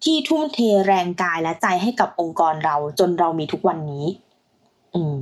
[0.03, 4.05] ที่ทุ่มเทแรงกายและใจให้กับองค์กรเราจนเรามีทุกวันนี้
[4.95, 5.17] อืม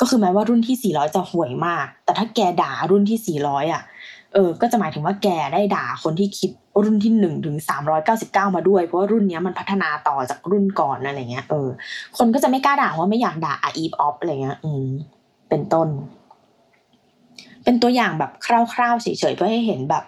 [0.00, 3.82] ก็คือแม้ว่ารุ่นที่สี่ร้อยจะห่วยมาก แต่ถ้าแกด่ารุ่นที่สี่ร้อยอะ
[4.34, 6.50] เออ ก็จะหมายถึงว่าแกได้ด่าคนที่คิด
[6.84, 11.68] รุ่นที่หนึ่งถึงสามร้อยเก้าสิบเก้ามาด้วย เพราะว่ารุ่นนี้มันพัฒนาต่อจากรุ่นก่อนอะไรเงี้ย เออ
[12.18, 14.86] คนก็จะไม่กล้าด่าว่าไม่อยากด่าอาอีฟออฟอะไรเงี้ย อืม
[15.48, 15.88] เป็นต้น
[17.64, 18.30] เป็นตัวอย่างแบบ
[18.74, 20.04] คร่าวๆเฉยๆเพื่อให้เห็นแบบ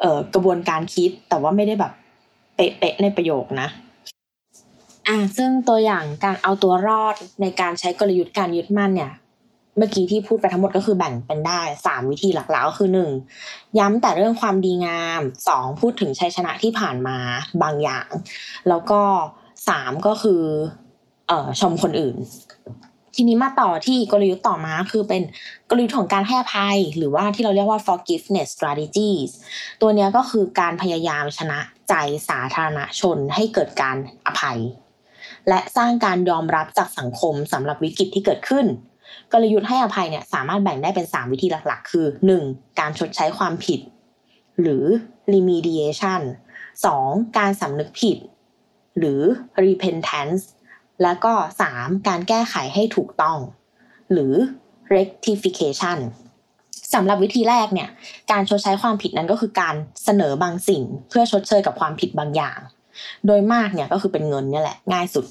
[0.00, 1.92] เออกระบวนการคิดแต่ว่าไม่ได้แบบ
[2.58, 3.68] เป๊ะๆในประโยคนะ
[5.08, 9.12] อ่าซึ่งตัวอย่างการเอาตัวรอดในการใช้กลยุทธ์การยึดมั่นเนี่ย
[9.76, 13.10] เมื่อกี้ที่พูดไปทั้งหมดก็คือแบ่งเป็นได้สามวิธีหลักๆก็คือหนึ่ง
[13.78, 17.18] ย้ำแต่เรื่องความดีงามสองพูดถึงชัยชนะที่ผ่านมา
[17.62, 18.08] บางอย่าง
[18.68, 19.00] แล้วก็
[19.68, 20.42] สามก็คือ
[21.28, 22.16] เอ่อชมคนอื่น
[23.14, 25.22] ทีนี้มาต่อที่กลยุทธ์ต่อมาคือเป็น
[25.70, 29.30] กลยุทธ์ของการให้อภัย หรือว่าที่เราเรียกว่า forgiveness strategies
[29.80, 31.94] ตัวนี้ก็คือการพยายามชนะ ใจ
[32.28, 34.60] สาธารณชนให้เกิดการอภัย
[35.48, 38.66] และสร้างการยอมรับจากสังคมสำหรับวิกฤตที่เกิดขึ้น
[39.32, 42.06] กลยุทธ์ให้อภัยเนี่ยสามารถแบ่งได้เป็น 3 วิธีหลักๆ คือ
[42.42, 42.78] 1.
[42.80, 43.80] การชดใช้ความผิด
[44.60, 44.84] หรือ
[45.32, 46.22] remediation
[46.78, 47.38] 2.
[47.38, 48.18] การสำนึกผิด
[48.98, 49.20] หรือ
[49.64, 50.42] repentance
[51.02, 51.32] แล้วก็
[51.70, 52.08] 3.
[52.08, 53.38] การแก้ไขให้ถูกต้อง
[54.12, 54.34] หรือ
[54.94, 55.98] rectification
[56.94, 57.88] สำหรับวิธีแรกเนี่ย
[58.30, 59.74] การชดใช้ความผิดนั้นก็คือการ
[60.04, 62.58] เสนอบางสิ่ง เพื่อชดเชยกับความผิดบางอย่าง
[63.26, 65.26] โดยมากเนี่ยก็คือเป็นเงินเนี่ยแหละง่ายสุด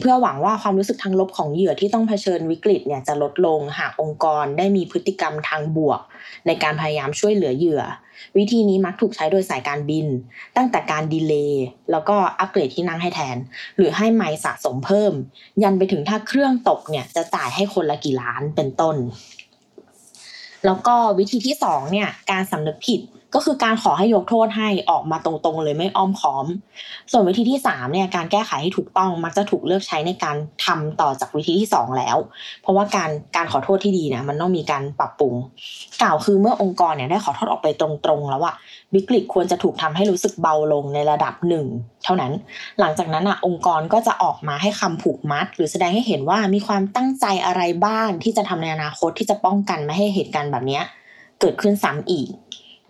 [0.00, 6.00] เพื่อหวังว่าความรู้สึกทางลบของเหยื่อที่ต้องเผชิญวิกฤตเนี่ยจะลดลงหากองค์กรได้มีพฤติกรรมทางบวก
[6.46, 7.82] ในการพยายามช่วยเหลือเหยื่อ
[8.36, 10.06] วิธีนี้มักถูกใช้โดยสายการบิน
[10.56, 13.36] ตั้งแต่การดีเลย์แล้วก็อัปเกรดที่นั่งให้แทน
[13.76, 15.12] หรือให้ไมล์สะสมเพิ่ม
[15.62, 18.96] ยันไปถึงถ้าเครื่องตกเนี่ยจะจ่ายให้คนละกี่ล้านเป็นต้น
[20.64, 23.00] แล้วก็วิธีที่สองเนี่ยการสำนึกผิด
[23.34, 26.46] ก็คือการขอให้ยกโทษให้ออกมาตรงๆ เลยไม่อ้อมค้อม
[27.12, 32.16] ส่วนวิธีที่สามเนี่ยการแก้ไขให้ถูกต้องมักจะถูกเลือกใช้ในการทำต่อจากวิธีที่สองแล้ว
[32.62, 35.34] เพราะว่าการการขอโทษที่ดีนี่ยมันต้องมีการปรับปรุง
[36.02, 38.54] กล่าวคือเมื่อองค์กรเนี่ยได้ขอโทษออกไปตรงๆ แล้วอะ
[38.94, 41.66] วิกฤตควรจะถูกทำให้รู้สึกเบาลงในระดับหนึ่ง
[42.04, 42.32] เท่านั้น
[42.80, 50.80] หลังจากนั้นอะองค์กรก็จะออกมาให้คำผูกมัด หรือแสดงให้เห็นว่ามีความตั้งใจอะไรบ้างที่จะทำในอนาคตที่จะป้องกันไม่ให้เหตุการณ์แบบนี้
[51.40, 52.28] เกิดขึ้นซ้ำอีก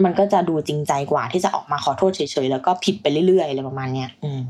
[0.05, 4.45] มันก็จะดูจริงใจกว่าที่จะออกมาขอโทษเฉยๆแล้วก็ผิดไปเรื่อยๆอะไรประมาณเนี้ยอืม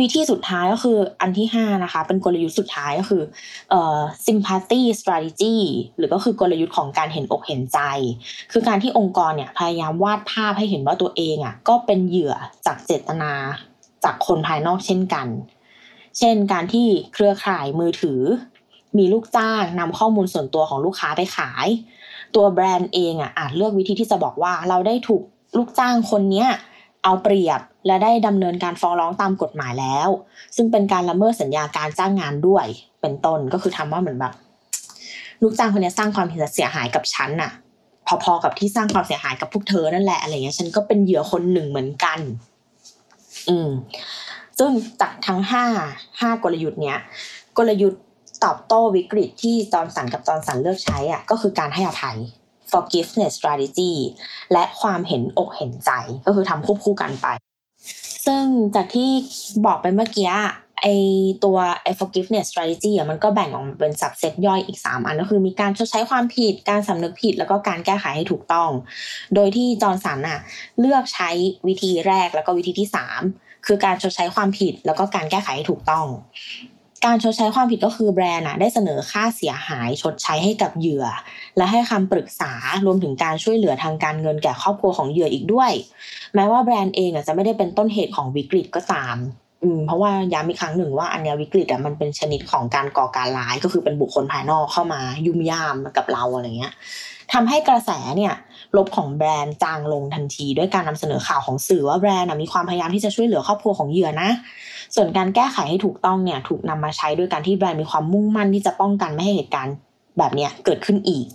[0.00, 3.22] วิธีสุดท้ายก็คืออันที่ห้านะคะ เป็นกลยุทธ์สุดท้ายก็คือ
[3.70, 5.56] เอ่อ sympathy strategy
[5.96, 7.80] หรือก็คือกลยุทธ์ของการเห็นอกเห็นใจ
[8.52, 12.34] คือการที่องค์กรเนี่ยพยายามวาดภาพให้เห็นว่าตัวเองอะก็เป็นเหยื่อ
[12.66, 13.32] จากเจตนา
[14.04, 15.28] จากคนภายนอกเช่นกัน
[16.18, 18.20] เช่นการที่เครือข่ายมือถือ
[18.98, 21.66] มีลูกจ้างนำข้อมูลส่วนตัวของลูกค้าไปขาย
[22.34, 25.22] ตัวแบรนด์เองอะอาจเลือกวิธีที่จะบอกว่าเราได้ถูก
[25.56, 26.48] ลูกจ้างคนเนี้ย
[27.04, 30.08] เอาเปรียบและได้ดำเนินการฟ้องร้องตามกฎหมายแล้ว
[30.56, 32.66] ซึ่งเป็นการละเมิดสัญญาการจ้างงานด้วย
[33.00, 34.32] เป็นต้นก็คือทำว่าเหมือนแบบ
[35.42, 37.50] ลูกจ้างคนนี้สร้างความเสียหายกับฉันน่ะ
[38.24, 42.18] พอๆกับที่สร้างความเสียหายกับพวกเธอนั่นแหละอะไรเงี้ยฉันก็เป็นเหยื่อคนหนึ่งเหมือนกัน
[43.48, 43.70] อืม
[44.58, 44.70] ซึ่ง
[45.00, 45.64] จากทั้งห้า
[46.20, 46.98] ห้ากลยุทธ์เนี้ย
[47.58, 48.02] กลยุทธ์
[48.44, 52.16] ตอบโต้วิกฤตที่ Johnson กับ Johnson เลือกใช้อะก็คือการให้อภัย
[52.72, 53.92] forgiveness strategy
[54.52, 55.90] และความเห็นอกเห็นใจ
[56.26, 57.26] ก็คือทำควบคู่กันไป
[58.26, 59.10] ซึ่งจากที่
[59.66, 60.32] บอกไปเมื่อกี้
[60.82, 60.86] ไอ
[61.44, 68.70] ตัวไอ forgiveness strategy อะมันก็แบ่งออกเป็น subset ย่อยอีก 3 อันก็คือมีการชดใช้ความผิด การสำนึกผิด แล้วก็การแก้ไขให้ถูกต้อง
[69.34, 70.40] โดยที่ Johnson อะ
[70.80, 71.30] เลือกใช้
[71.68, 72.88] วิธีแรกแล้วก็วิธีที่
[73.26, 76.06] 3 คือการชดใช้ความผิด แล้วก็การแก้ไขให้ถูกต้อง
[77.06, 81.06] การชดใช้ความผิดก็คือแบรนด์ได้เสนอค่าเสียหายชดใช้ให้กับเหยื่อ
[81.56, 82.52] และให้คำปรึกษา
[82.86, 85.72] รวมถึงการช่วยเหลือทางการเงินแก่ครอบครัวของเหยื่ออีกด้วย
[86.34, 89.16] แม้ว่าแบรนด์เองจะไม่ได้เป็นต้นเหตุของวิกฤตก็ตาม
[89.62, 96.72] อืมเพราะว่าย้ำอีกครั้งหนึ่งว่าอันนี้วิกฤตอะมันเป็นชนิดของการก่อการร้ายก็คือเป็นบุคคลภายนอกเข้ามายุ่มย่ามกับเราอะไรเงี้ย
[97.32, 98.34] ทำให้กระแสเนี่ย
[98.76, 104.30] ลบของแบรนด์จางลงทันที ด้วยการนำเสนอข่าวของสื่อว่าแบรนด์มีความพยายามที่จะช่วยเหลือครอบครัวของเหยื่อนะ
[104.96, 109.74] ส่วนการแก้ไขให้ถูกต้องเนี่ยถูกนำมาใช้ด้วยการที่แบรนด์มีความมุ่งมั่นที่จะป้องกันไม่ให้เหตุการณ์
[110.18, 111.26] แบบนี้เกิดขึ้นอีก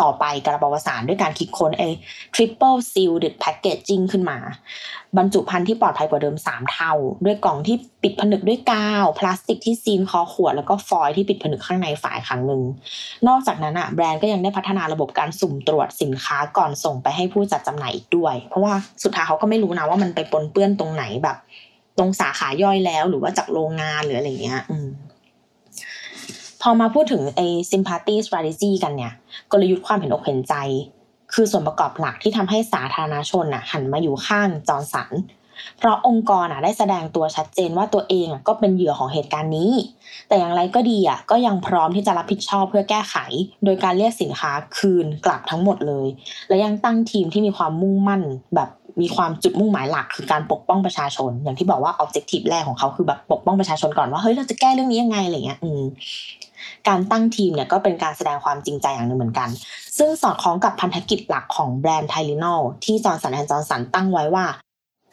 [0.00, 1.88] ต่อไปกระปวสารด้วยการคิดค้นไอ้
[2.34, 4.38] triple sealed packaging ขึ้นมา
[5.16, 6.92] บรรจุภัณฑ์ที่ปลอดภัยกว่าเดิม 3 เท่า
[7.24, 12.62] ด้วยกล่องที่ปิดผนึกด้วยกาวพลาสติกที่ซีนคอขวด แล้วก็ฟอยล์ที่ปิดผนึกข้างในฝายครั้งหนึ่ง
[13.28, 21.36] นอกจากนั้นอะแบรนด์ก็ยังได้พัฒนาระบบการสุ่มตรวจสินค้าก่อนส่งไปให้ผู้จัดจำหน่ายอีกด้วย เพราะว่าสุดท้ายเขาก็ไม่รู้นะว่ามันไปปนเปื้อนตรงไหนแบบ
[21.98, 24.88] ตรงสาขาย่อยแล้ว หรือว่าจากโรงงานหรืออะไรเงี้ยอืม
[26.62, 29.12] พอมาพูดถึงไอ้ sympathy strategy กันเนี่ย
[29.52, 30.54] กลยุทธ์ความเห็นอกเห็นใจ
[31.34, 35.10] คือส่วนประกอบหลักที่ทำให้สาธารณชนน่ะ หันมาอยู่ข้างจอร์นสัน
[35.78, 39.72] เพราะองค์กรอะได้แสดงตัวชัดเจนว่าตัวเองอะก็เป็นเหยื่อของเหตุการณ์นี้
[40.28, 43.16] แต่อย่างไรก็ดีอะก็ยังพร้อมที่จะรับผิดชอบเพื่อแก้ไข
[43.64, 46.06] โดยการเรียกสินค้าคืนกลับทั้งหมดเลย
[46.48, 48.22] และยังตั้งทีมที่มีความมุ่งมั่น
[48.54, 48.68] แบบ
[49.00, 55.82] มีความจุดมุ่งหมายหลักคือการปกป้องประชาชน อย่างที่บอกว่า objective แรกของเขาคือแบบปกป้องประชาชนก่อนว่าเฮ้ยเราจะแก้เรื่องนี้ยังไงอะไรเงี้ยอืม
[56.88, 59.48] การตั้งทีมเนี่ยก็เป็นการแสดงความจริงใจอย่างหนึ่งเหมือนกัน
[59.98, 64.46] ซึ่งสอดคล้องกับพันธกิจหลักของแบรนด์ไทลินอลที่ Johnson & Johnson ตั้งไว้ว่า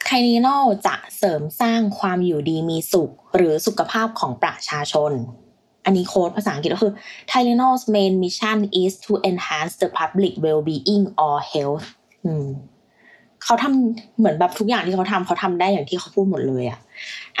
[0.04, 5.12] ไทลินอลจะเสริมสร้างความอยู่ดีมีสุข หรือสุขภาพของประชาชน
[5.84, 6.92] อันนี้ quote ภาษาอังกฤษก็คือ
[7.30, 11.86] Tylenol's main mission is to enhance the public well-being or health
[12.24, 12.46] อืม
[13.44, 16.78] เขาทำเหมือนแบบทุกอย่างที่เขาทำเขาทำได้อย่างที่เขาพูดหมดเลยอะ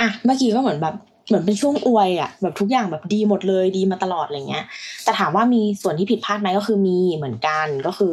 [0.00, 0.94] อะเมื่อกี้ก็เหมือนแบบ
[1.28, 4.64] เหมือนเป็นช่วงอวยอะแบบทุกอย่างแบบดีหมดเลยดีมาตลอดอะไรเงี้ย
[5.04, 8.12] แต่ถามว่ามีส่วนที่ผิดพลาดไหมก็คือมีเหมือนกันก็คือ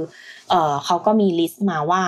[0.49, 2.01] เออเขาก็มี list มาว่า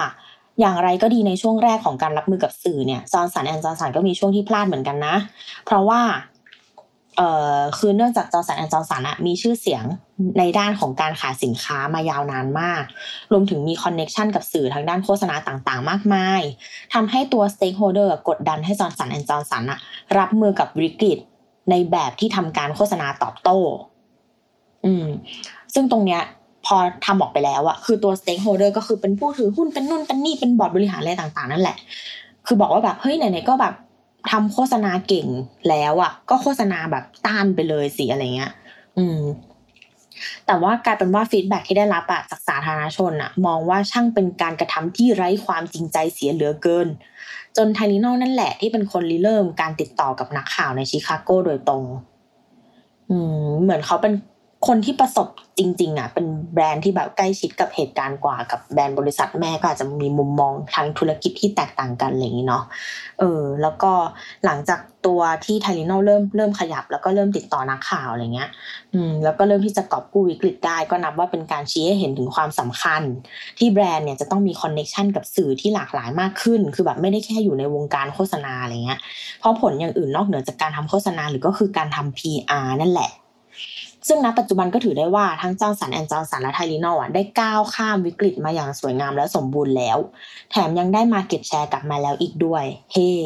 [0.59, 5.15] อย่างไรก็ดีในช่วงแรกของการรับมือกับสื่อเนี่ย Johnson & Johnson ก็มีช่วงที่พลาดเหมือนกันนะ
[5.65, 6.01] เพราะว่า
[7.17, 9.83] เอ่อคือเนื่องจาก Johnson & Johnson อะมีชื่อเสียง
[10.39, 12.83] ในด้านของการขายสินค้ามายาวนานมาก
[13.31, 16.41] รวมถึงมี connection กับสื่อทางด้านโฆษณาต่างๆ มากมาย
[16.93, 19.79] ทำให้ตัว stakeholder กดดันให้ Johnson & Johnson อะ
[20.17, 21.19] รับมือกับวิกฤต
[21.69, 23.57] ในแบบที่ทำการโฆษณาตอบโต้
[24.85, 25.05] อืม
[25.73, 26.21] ซึ่งตรงเนี้ย
[26.65, 31.77] พอทำออกไปแล้วอะคือตัว stakeholder ก็คือเป็นผู้ถือหุ้นเป็นนู่นเป็นนี่เป็นบอร์ดบริหารอะไรต่างๆ นั่นแหละ
[32.47, 33.73] คือบอกว่าแบบเฮ้ยไหนๆก็แบบ
[34.31, 35.27] ทำโฆษณาเก่ง
[35.69, 38.53] แล้วอะก็โฆษณาแบบต้านไปเลยสิอะไรเงี้ย
[38.97, 39.19] อืม
[40.45, 46.87] แต่ว่ากลายเป็นว่าฟีดแบ็ที่ได้รับอะจากสาธารณชนอะมองว่าช่างเป็นการกระทำที่ไร้ความจริงใจเสียเหลือเกิน
[47.57, 51.83] จนไทลิโนนั่นแหละที่เป็นคนริเริ่มการติดต่อกับนักข่าวในชิคาโกโดยตรง
[53.09, 54.13] อืม เหมือนเขาเป็น
[54.67, 55.27] คนที่ประสบ
[55.59, 62.63] จริงๆอะเป็นแบรนด์ที่แบบใกล้ชิดกับเหตุการณ์กว่ากับแบรนด์บริษัทแม่ก็อาจจะมีมุมมองทางธุรกิจที่แตกต่างกันอะไรอย่างนี้เนาะ
[63.19, 63.91] เออแล้วก็
[64.45, 68.49] หลังจากตัวที่ไทลิโนเริ่มเริ่มขยับ แล้วก็เริ่มติดต่อนักข่าวอะไรเงี้ย
[68.93, 73.01] อืมแล้วก็เริ่มที่จะกอบกู้วิกฤตได้ ก็นับว่าเป็นการชี้ให้เห็นถึงความสำคัญ
[73.57, 78.99] ที่แบรนด์เนี่ยจะต้องมี connection กับสื่อที่หลากหลายมากขึ้น คือแบบไม่ได้แค่อยู่ในวงการโฆษณาอะไรเงี้ย
[79.39, 83.11] เพราะผลอย่างอื่นนอกเหนือจากการทำโฆษณาหรือก็คือการทำ PR นั่นแหละ
[84.07, 89.97] ซึ่งณปัจจุบันก็ถือได้ว่าทั้ง Johnson & Johnson และไทลีนอะได้ก้าวข้ามวิกฤตมาอย่างสวยงามและสมบูรณ์แล้ว
[90.51, 93.23] แถมยังได้ market share กลับมาแล้วอีกด้วย เฮ hey.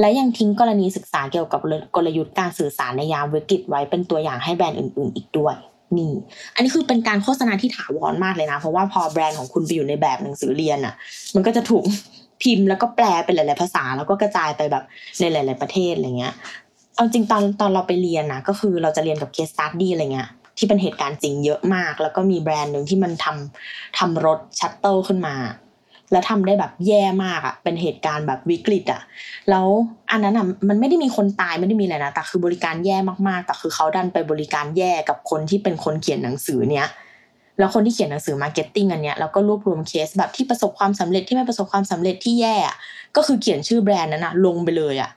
[0.00, 1.60] และยังทิ้งกรณีศึกษาเกี่ยวกับ
[1.96, 5.56] กลยุทธ์การสื่อสารในยามวิกฤตไว้เป็นตัวอย่างให้แบรนด์อื่น ๆ อีกด้วย
[5.96, 6.12] นี่
[6.54, 10.94] อันนี้คือเป็นการโฆษณาที่ถาวรมากเลยนะ เพราะว่าพอแบรนด์ของคุณไปอยู่ในแบบหนังสือเรียนอะ
[11.34, 11.84] มันก็จะถูก
[12.42, 14.84] พิมพ์แล้วก็แปลเป็นหลาย ๆ ภาษาแล้วก็กระจายไปแบบ
[15.20, 16.34] ในหลาย ๆ ประเทศอะไรเงี้ย
[16.96, 20.28] เอาจริงตอนตอนเราไปเรียนนะก็คือเราจะเรียนกับ case study อะไรเงี้ย
[20.58, 25.36] ที่เป็นเหตุการณ์จริงเยอะมาก แล้วก็มีแบรนด์หนึ่งที่มันทำทำรถ shuttle ขึ้นมา
[26.12, 29.00] แล้วทำได้แบบแย่มากอะ่ะเป็นเหตุการณ์แบบวิกฤตอะ่ะ
[29.50, 29.66] แล้ว
[30.10, 32.96] อันนั้นอะมันไม่ได้มีคนตายไม่ได้มีอะไรนะแต่คือบริการแย่
[33.28, 36.86] มากๆแต่คือเขาดันไปบริการแย่กับคนที่เป็นคนเขียนหนังสือเนี้ย
[37.58, 42.56] แล้วคนที่เขียนหนังสือ marketing อันเนี้ยแล้วก็รวบรวมเคสแบบที่ประสบความสำเร็จที่ไม่ประสบความสำเร็จที่แย่
[43.16, 45.10] ก็คือเขียนชื่อแบรนด์นั้นอะลงไปเลยอะ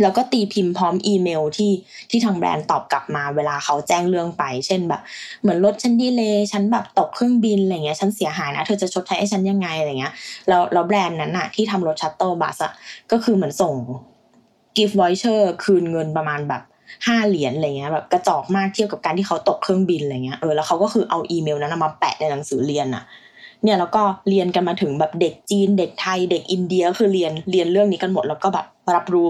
[0.00, 1.72] แล้วก็ตีพิมพ์พร้อมอีเมลที่
[2.10, 5.00] ที่ทางแบรนด์ตอบกลับมาเวลาเขาแจ้งเรื่องไป เช่นแบบ
[5.40, 10.12] เหมือนรถฉันดีเลยฉันแบบตกเครื่องบินอะไรเงี้ยฉันเสียหายนะเธอจะชดใช้ให้ฉันยังไงอะไรเงี้ย
[10.48, 12.72] แล้วแล้วแบรนด์นั้นอะที่ทำรถ shuttle bus อะ
[13.12, 13.74] ก็คือเหมือนส่ง
[14.76, 16.62] gift voucher คืนเงินประมาณแบบ
[17.06, 23.04] ห้าเหรียญอะไรเงี้ยแบบกระจอกมากเทียบกับการที่เขาตกเครื่องบินอะไรเงี้ยเออแล้วเขาก็คือเอาอีเมลนั้นมาแปะในหนังสือเรียนอะ
[23.64, 29.26] เนี่ยแล้วก็เรียนกันมาถึงแบบเด็กจีน เด็กไทย เด็กอินเดียคือเรียนเรียนเรื่องนี้กันหมดแล้วก็แบบ รับรู้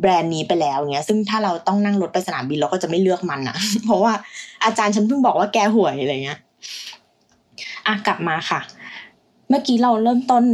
[0.00, 4.12] แบรนด์นี้ไปแล้วเงี้ย ซึ่งถ้าเราต้องนั่งรถไปสนามบินเราก็จะไม่เลือกมันอะเพราะว่า
[4.64, 6.38] อาจารย์ฉันเพิ่งบอกว่าแกห่วยอะไรเงี้ย
[7.86, 8.60] อะกลับมาค่ะ
[9.48, 10.44] เมื่อกี้เราเริ่มต้น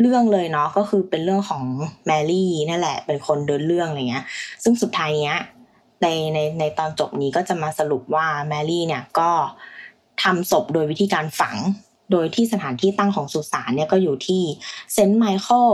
[0.00, 1.64] เรื่องเลยเนาะก็คือเป็นเรื่องของ
[2.06, 4.24] แมรี่นั่นแหละ เป็นคนเดินเรื่องอะไรเงี้ย
[4.62, 5.40] ซึ่งสุดท้ายเนี้ย
[6.02, 9.30] ในในในตอนจบนี้ก็จะมาสรุปว่าแมรี่เนี่ยก็
[10.22, 11.56] ทำศพโดยวิธีการฝัง
[12.12, 14.42] โดยที่สถานที่ตั้งของสุสานเนี่ยก็อยู่ที่
[14.92, 15.70] Saint Michael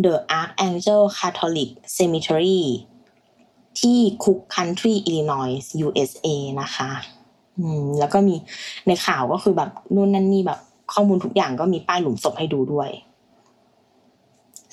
[0.00, 2.60] the Archangel Catholic Cemetery
[3.80, 6.26] ที่คุกคันทรีอิลลินอยส์ USA
[6.60, 6.90] นะคะ
[7.58, 8.34] อืมแล้วก็มี
[8.86, 10.60] ในข่าวก็คือแบบนู่นนั่นนี่แบบ
[10.92, 12.90] ข้อมูลทุกอย่างก็มีป้ายหลุมศพให้ดูด้วย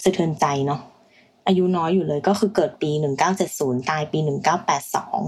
[0.03, 0.79] สะเทือนใจเนาะ
[1.47, 2.91] อายุน้อยอยู่เลยก็คือเกิดปี
[3.39, 4.19] 1970 ตายปี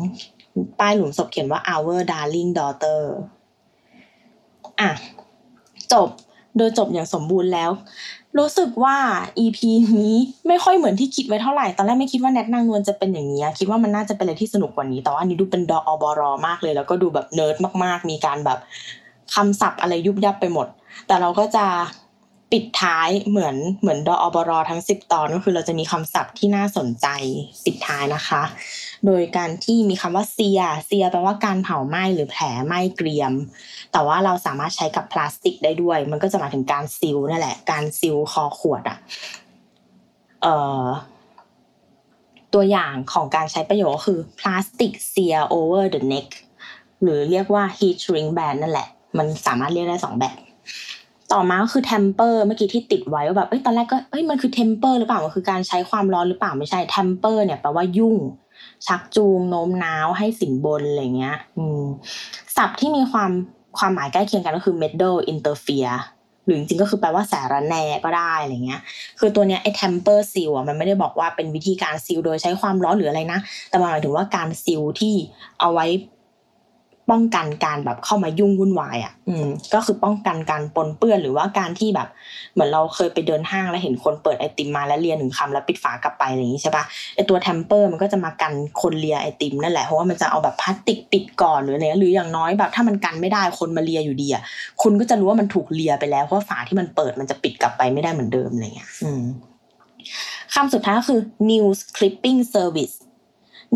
[0.06, 3.02] 1982 ป้ายหลุมศพเขียนว่า our darling daughter
[4.80, 4.92] อะ
[5.94, 6.10] จบ
[6.58, 7.72] โดยจบอย่างสมบูรณ์แล้ว
[8.40, 8.98] รู้สึกว่า
[9.44, 9.60] EP
[9.98, 10.16] นี้
[10.48, 18.60] ไม่ค่อยเหมือนที่คิดไว้เท่าไหร่ ตอนแรกไม่คิดว่าแนทนางนวลจะเป็นอย่างนี้คิดว่ามันน่าจะเป็นอะไรที่สนุกกว่านี้ แต่ว่าอันนี้ดูเป็นดออบรอมากเลย แล้วก็ดูแบบเนิร์ดมากๆ มีการแบบ
[19.36, 20.68] คำศัพท์อะไรยุบยับไปหมด
[21.08, 21.66] แต่เราก็จะ
[22.52, 27.08] ปิดท้ายเหมือนเหมือนดออบรอทั้งสิบตอนก็คือเราจะมีคำศัพท์ที่น่าสนใจ
[27.66, 28.42] ปิดท้ายนะคะ
[29.06, 33.34] โดยการที่มีคำว่าเซีย เซียแปลว่าการเผาไหม้หรือแผลไหม้เกรียม
[33.92, 38.98] แต่ว่าเราสามารถใช้กับพลาสติกได้ด้วย มันก็จะหมายถึงการ seal นั่นแหละ การ seal คอขวดอะ
[40.42, 40.84] เอ่อ
[42.54, 46.30] ตัวอย่างของการใช้ประโยชน์ก็คือ plastic sear over the neck
[47.02, 48.88] หรือเรียกว่า heat shrink band นั่นแหละ
[49.18, 50.38] มันสามารถเรียกได้สองแบบ
[51.34, 58.16] ต่อมาก็คือ temper เมื่อกี้ที่ติดไว้ว่าแบบเอ้ยตอนแรกก็เอ้ยมันคือ temper หรือเปล่ามันคือการใช้ความร้อนหรือเปล่าไม่ใช่ temper เนี่ยแปลว่ายุ่ง
[58.88, 61.84] ชักจูงโน้มน้าวให้สินบนอะไรเงี้ยอืม
[62.56, 63.32] ศัพท์ที่มีความ
[63.78, 65.98] ความหมายใกล้เคียงกันก็คือ meddle interfere
[66.46, 68.82] หรือจริงๆก็คือแปลว่าสารแนก็ได้อะไรเงี้ย
[69.20, 75.16] คือตัวเนี้ยไอ้ temper seal อะมันไม่ได้บอกว่าเป็นวิธีการซีลโดยใช้ความร้อนหรืออะไรนะ แต่มันหมายถึงว่าการซีลที่
[75.60, 75.86] เอาไว้
[77.12, 82.08] ป้องกันการแบบเข้ามายุ่งวุ่นวายอะ อืม ก็คือป้องกันการปนเปื้อนหรือว่าการที่แบบ
[82.54, 86.84] เหมือนเราเคยไปเดินห้างแล้วเห็นคนเปิดไอติมมาแล้วเลียหนึ่งคำแล้วปิดฝากลับไปอะไรอย่างนี้ใช่ปะ
[87.16, 94.44] ไอตัวแทมเปอร์มันก็จะมากันคนเลียไอติมนั่นแหละเพราะว่ามันจะเอาแบบพลาสติกปิดก่อนหรืออะไรหรืออย่างน้อยแบบ ถ้ามันกันไม่ได้คนมาเลียอยู่ดีอะ
[94.82, 99.24] คุณก็จะรู้ว่ามันถูกเลียไปแล้วเพราะฝาที่มันเปิดมันจะปิดกลับไปไม่ได้เหมือนเดิมอะไรเงี้ย อืม
[100.54, 102.96] คำสุดท้ายก็คือ news clipping service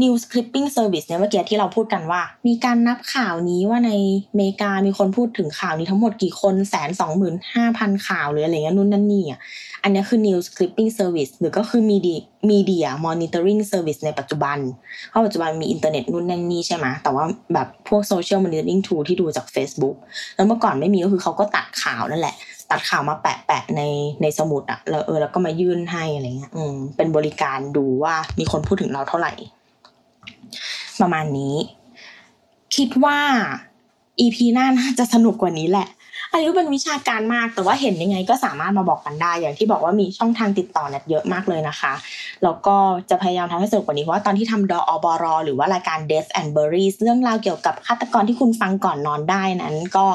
[0.02, 3.91] news clipping service เนี่ยเมื่อกี้ที่เราพูดกันว่า มีการนับข่าวนี้ว่าใน
[4.32, 9.39] อเมริกามีคนพูดถึงข่าวนี้ทั้งหมดกี่คนแสนสองหมื่นห้าพันข่าวหรืออะไรเงี้ยนู่นนั่นนี่อะ
[9.84, 12.20] อันนี้คือ news clipping service หรือก็คือ media
[12.52, 14.58] media monitoring service ในปัจจุบัน
[15.10, 17.24] เพราะปัจจุบันมีอินเทอร์เน็ตนู่นนั่นนี่ใช่ไหมแต่ว่า
[17.54, 19.95] แบบพวก social monitoring tool ที่ดูจาก Facebook
[20.36, 22.36] แล้วเมื่อก่อนไม่มีก็คือเขาก็ตัดข่าวนั่นแหละ
[22.72, 23.82] ตัดข่าวมาแปะแปะใน
[24.22, 29.34] ในสมุดอะแล้วเออแล้วก็มายื่นให้อะไรเงี้ยอืมเป็นบริการดูว่ามีคนพูดถึงเราเท่าไหร่
[31.00, 31.56] ประมาณนี้
[32.76, 33.20] คิดว่า
[34.20, 35.88] EP หน้าน่าจะสนุกกว่านี้แหละ
[36.32, 41.93] อันนี้เป็นวิชาการมากแต่ว่าเห็นยังไงก็สามารถมาบอกกันได้ อย่างที่บอกว่ามีช่องทางติดต่อเน็ตเยอะมากเลยนะคะ
[42.43, 42.76] แล้วก็
[43.10, 50.06] จะพยายามทำให้สนุกกว่านี้เพราะว่าตอนที่ทำดออบรหรือว่ารายการ Death and Berries เรื่องราวเกี่ยวกับฆาตกรที่คุณฟังก่อนนอนได้นั้น ก็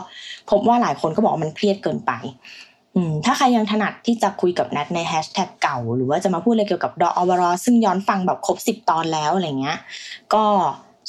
[0.50, 2.12] พบว่าหลายคนก็บอกว่ามันเครียดเกินไป
[3.24, 9.78] ถ้าใครยังถนัดที่จะคุยกับแนทในแฮชแท็กเก่า หรือว่าจะมาพูดอะไรเกี่ยวกับดออบรอซึ่งย้อนฟังแบบครบสิบตอนแล้วอะไรเงี้ย
[10.34, 10.44] ก็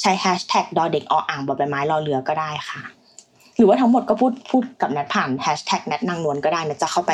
[0.00, 2.82] ใช้แฮชแท็กดอเด็กออ่างบอใบไม้รอเรือก็ได้ค่ะ
[3.56, 7.12] หรือว่าทั้งหมดก็พูดพูดกับแนทผ่านแฮชแท็กแนทนางนวลก็ได้นะจะเข้าไป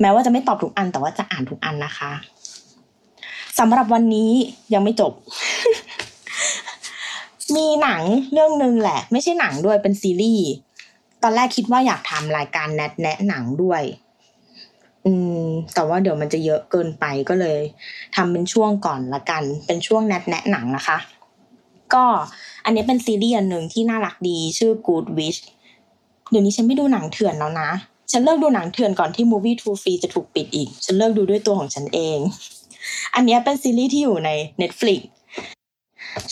[0.00, 2.12] แม้ว่าจะไม่ตอบทุกอันแต่ว่าจะอ่านทุกอันนะคะ
[3.58, 4.30] สำหรับวันนี้
[4.74, 5.12] ยังไม่จบ
[7.56, 10.48] มีหนังเรื่องหนึ่งแหละ ไม่ใช่หนังด้วยเป็นซีรีส์
[11.26, 13.82] ตอนแรกคิดว่าอยากทำรายการแนทแนะหนังด้วย
[15.06, 15.12] อื
[15.44, 17.60] ม แต่ว่าเดี๋ยวมันจะเยอะเกินไปก็เลย
[18.16, 20.98] ทำเป็นช่วงก่อนละกัน เป็นช่วงแนทแนะหนังนะคะ
[21.94, 22.04] ก็
[22.64, 25.40] อันนี้เป็นซีรีส์อันหนึ่งที่น่ารักดีชื่อ Good Wish
[26.30, 27.70] เดี๋ยวนี้ฉันไม่ดูหนังเถื่อนแล้วนะ
[28.12, 32.18] ฉันเลิกดูหนังเถื่อนก่อนที่ Movie2Free จะถูกปิดอีก ฉันเลิกดูด้วยตัวของฉันเอง
[33.14, 34.30] อันนี้เป็นซีรีส์ที่อยู่ใน
[34.62, 35.00] Netflix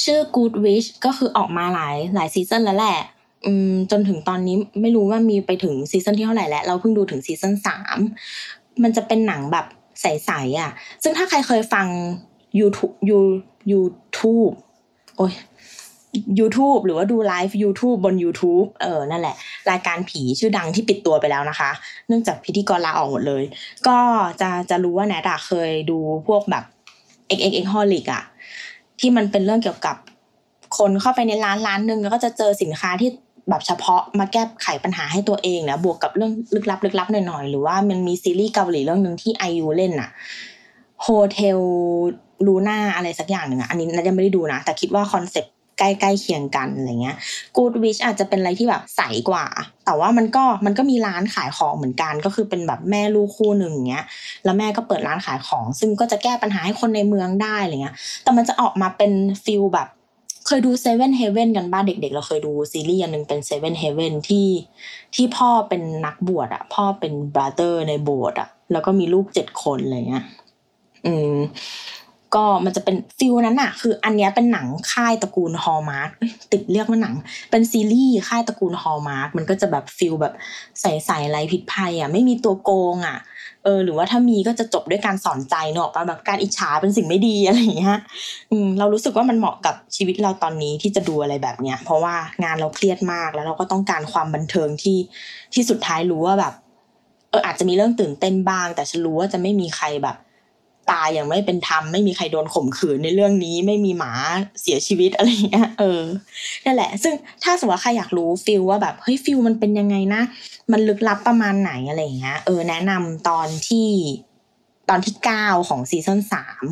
[0.04, 2.98] ชื่อ Good Witch ก็คือออกมาหลายหลายซีซันแล้วแหละ
[3.46, 7.98] อืมจนถึงตอนนี้ไม่รู้ว่ามีไปถึงซีซันที่เท่าไหร่แล้ว เราเพิ่งดูถึงซีซันสาม
[8.82, 9.66] มันจะเป็นหนังแบบ
[10.00, 10.70] ใสๆอะ
[11.02, 11.86] ซึ่งถ้าใครเคยฟัง
[12.58, 13.18] YouTube ยู
[13.72, 14.54] YouTube
[15.16, 15.32] โอ้ย
[16.38, 19.34] YouTube หรือว่าดูไลฟ์ YouTube บน YouTube เออ นั่นแหละ
[19.70, 21.70] รายการผีชื่อดังที่ปิดตัวไปแล้วนะคะ
[22.08, 23.42] เนื่องจากพิธีกรลาออกหมดเลย
[23.86, 23.98] ก็
[24.40, 26.64] จะจะรู้ว่าแนทอะเคยดูพวกแบบ
[27.36, 28.22] X X X Holic อะ
[29.00, 29.96] ที่มันเป็นเรื่องเกี่ยวกับ
[30.78, 33.10] คนเข้าไปในร้านร้านหนึ่งแล้วก็จะเจอสินค้าที่
[33.48, 40.10] แบบเฉพาะมาแก้ไขปัญหาให้ตัวเองนะบวกกับเรื่องลึกลับลึกลับหน่อยๆ หรือว่ามันมีซีรีส์เกาหลีเรื่องหนึ่งที่ไอยูเล่นอะ
[41.02, 41.60] Hotel
[42.46, 47.16] Luna อะไรสักอย่างหนึ่งอะอันนี้แนทยังไม่ได้ดูนะ แต่คิดว่าคอนเซ็ปต์ใกล้ๆเคียงกันอะไรเงี้ย
[47.56, 49.46] Good Witch อาจจะเป็นอะไรที่แบบใสกว่า
[49.84, 54.04] แต่ว่ามันก็มันก็มีร้านขายของเหมือนกัน ก็คือเป็นแบบแม่ลูกคู่หนึ่งเงี้ย
[54.44, 59.12] แล้วแม่ก็เปิดร้านขายของ ซึ่งก็จะแก้ปัญหาให้คนในเมืองได้อะไรเงี้ย แต่มันจะออกมาเป็น
[59.44, 59.88] feel แบบ
[60.46, 64.48] เคยดู Seven Heaven กันบ้างเด็ก ๆ เราเคยดูซีรีส์อันหนึ่งเป็น Seven Heaven ที่
[65.14, 70.24] ที่พ่อเป็นนักบวชอะพ่อเป็น brother ในโบสถ์อะแล้วก็มีลูกเจ็ดคนอะไรเงี้ย
[71.06, 71.36] อืม
[72.34, 76.10] ก็มันจะเป็น feel นั้นอะคืออันนี้เป็นหนังค่ายตระกูล Hallmark
[76.52, 77.14] ติดเรียกว่าหนัง
[77.50, 80.34] เป็นซีรีส์ค่ายตระกูล Hallmark มันก็จะแบบ feel แบบ
[80.80, 83.18] ใสใสไร้พิษภัยอะไม่มีตัวโกงอะ
[83.64, 87.98] เออหรือว่าถ้ามีก็จะจบด้วยการสอนใจเนอะแบบการอิจฉาเป็นสิ่งไม่ดีอะไรอย่างเงี้ย
[88.50, 92.14] อืมเรารู้สึกว่ามันเหมาะกับชีวิตเราตอนนี้ที่จะดูอะไรแบบเนี้ยเพราะว่า
[92.44, 94.98] งานเราเครียดมากแล้วเราก็ต้องการความบันเทิงที่
[95.54, 96.54] ที่สุดท้ายรู้ว่าแบบ
[97.30, 100.16] เอออาจจะมีเรื่องตื่นเต้นบ้าง แต่ฉันรู้ว่าจะไม่มีใครแบบ
[100.92, 104.12] ตายอย่างไม่เป็นธรรมไม่มีใครโดนข่มขืนในเรื่องนี้ ไม่มีหมา
[104.62, 106.02] เสียชีวิตอะไรเงี้ยเออ
[106.64, 107.14] นั่นแหละ ซึ่ง
[107.44, 110.22] ถ้าสมมติว่าใครอยากรู้ฟิลว่าแบบเฮ้ยฟิลมันเป็นยังไงนะ
[110.72, 113.88] มันลึกลับประมาณไหนอะไรเงี้ยเออแนะนำตอนที่
[114.88, 116.64] ตอนที่เก้าของซีซั่นสาม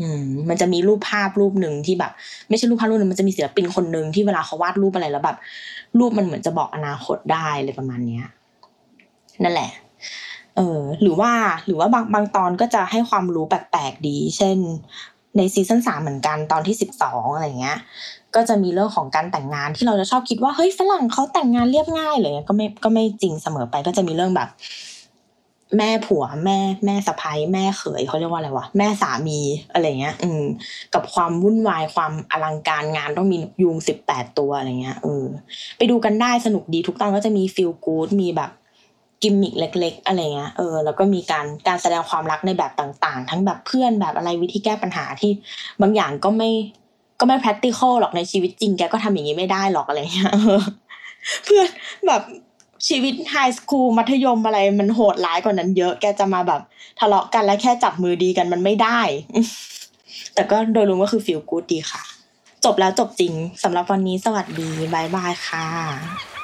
[0.00, 2.12] อืมมันจะมีรูปภาพรูปหนึ่งที่แบบ
[2.48, 5.36] ไม่ใช่รูปภาพรูปหนึ่งมันจะมีศิลปินคนหนึ่งที่เวลาเขาวาดรูปอะไรแล้วแบบ
[5.98, 8.24] รูปมันเหมือนจะบอกอนาคตได้เลยประมาณเนี้ย
[9.42, 9.70] นั่นแหละ
[10.56, 11.32] เออหรือว่า
[11.66, 14.58] หรือว่าบางบางตอนก็จะให้ความรู้แปลกๆดี เช่น
[15.36, 17.78] ในซีซั่นสามเหมือนกันตอนที่สิบสองอะไรเงี้ย
[18.34, 24.48] ก็จะมีเรื่องของการแต่งงานที่เราจะชอบคิดว่าเฮ้ยฝรั่งเขาแต่งงานเรียบง่ายเลยก็ไม่ก็ไม่จริงเสมอไปก็จะมีเรื่องแบบ
[25.76, 29.40] แม่ผัวแม่แม่สะพ้ายแม่เขยเขาเรียกว่าอะไรวะแม่สามี
[29.72, 30.42] อะไรเงี้ย อืม
[30.94, 35.24] กับความวุ่นวายความอลังการงานต้องมียุงสิบแปดตัวอะไรเงี้ยเออ
[35.76, 38.50] ไปดูกันได้สนุกดีทุกตอนก็จะมี feel good มีแบบ
[39.22, 45.30] กิมมิกเล็ก ๆ อะไรเงี้ยเออแล้วก็มีการการแสดงความรักในแบบต่างๆ ทั้งแบบเพื่อนแบบอะไรวิธีแก้ปัญหาที่
[45.80, 46.50] บางอย่างก็ไม่
[47.20, 50.32] ก็ไม่ practical หรอกในชีวิตจริงแกก็ทำอย่างนี้ไม่ได้หรอกอะไรเงี้ย
[51.44, 51.68] เพื่อน
[52.06, 52.22] แบบ
[52.88, 56.60] ชีวิต high school มัธยมอะไรมันโหดร้ายกว่านั้นเยอะแกจะมาแบบ
[57.00, 59.00] ทะเลาะกันแล้วแค่จับมือดีกันมันไม่ได้
[60.34, 62.02] แต่ก็โดยรวมก็คือ feel good ดีค่ะ
[62.64, 66.35] จบแล้วจบจริงสำหรับวันนี้สวัสดีบายบายค่ะ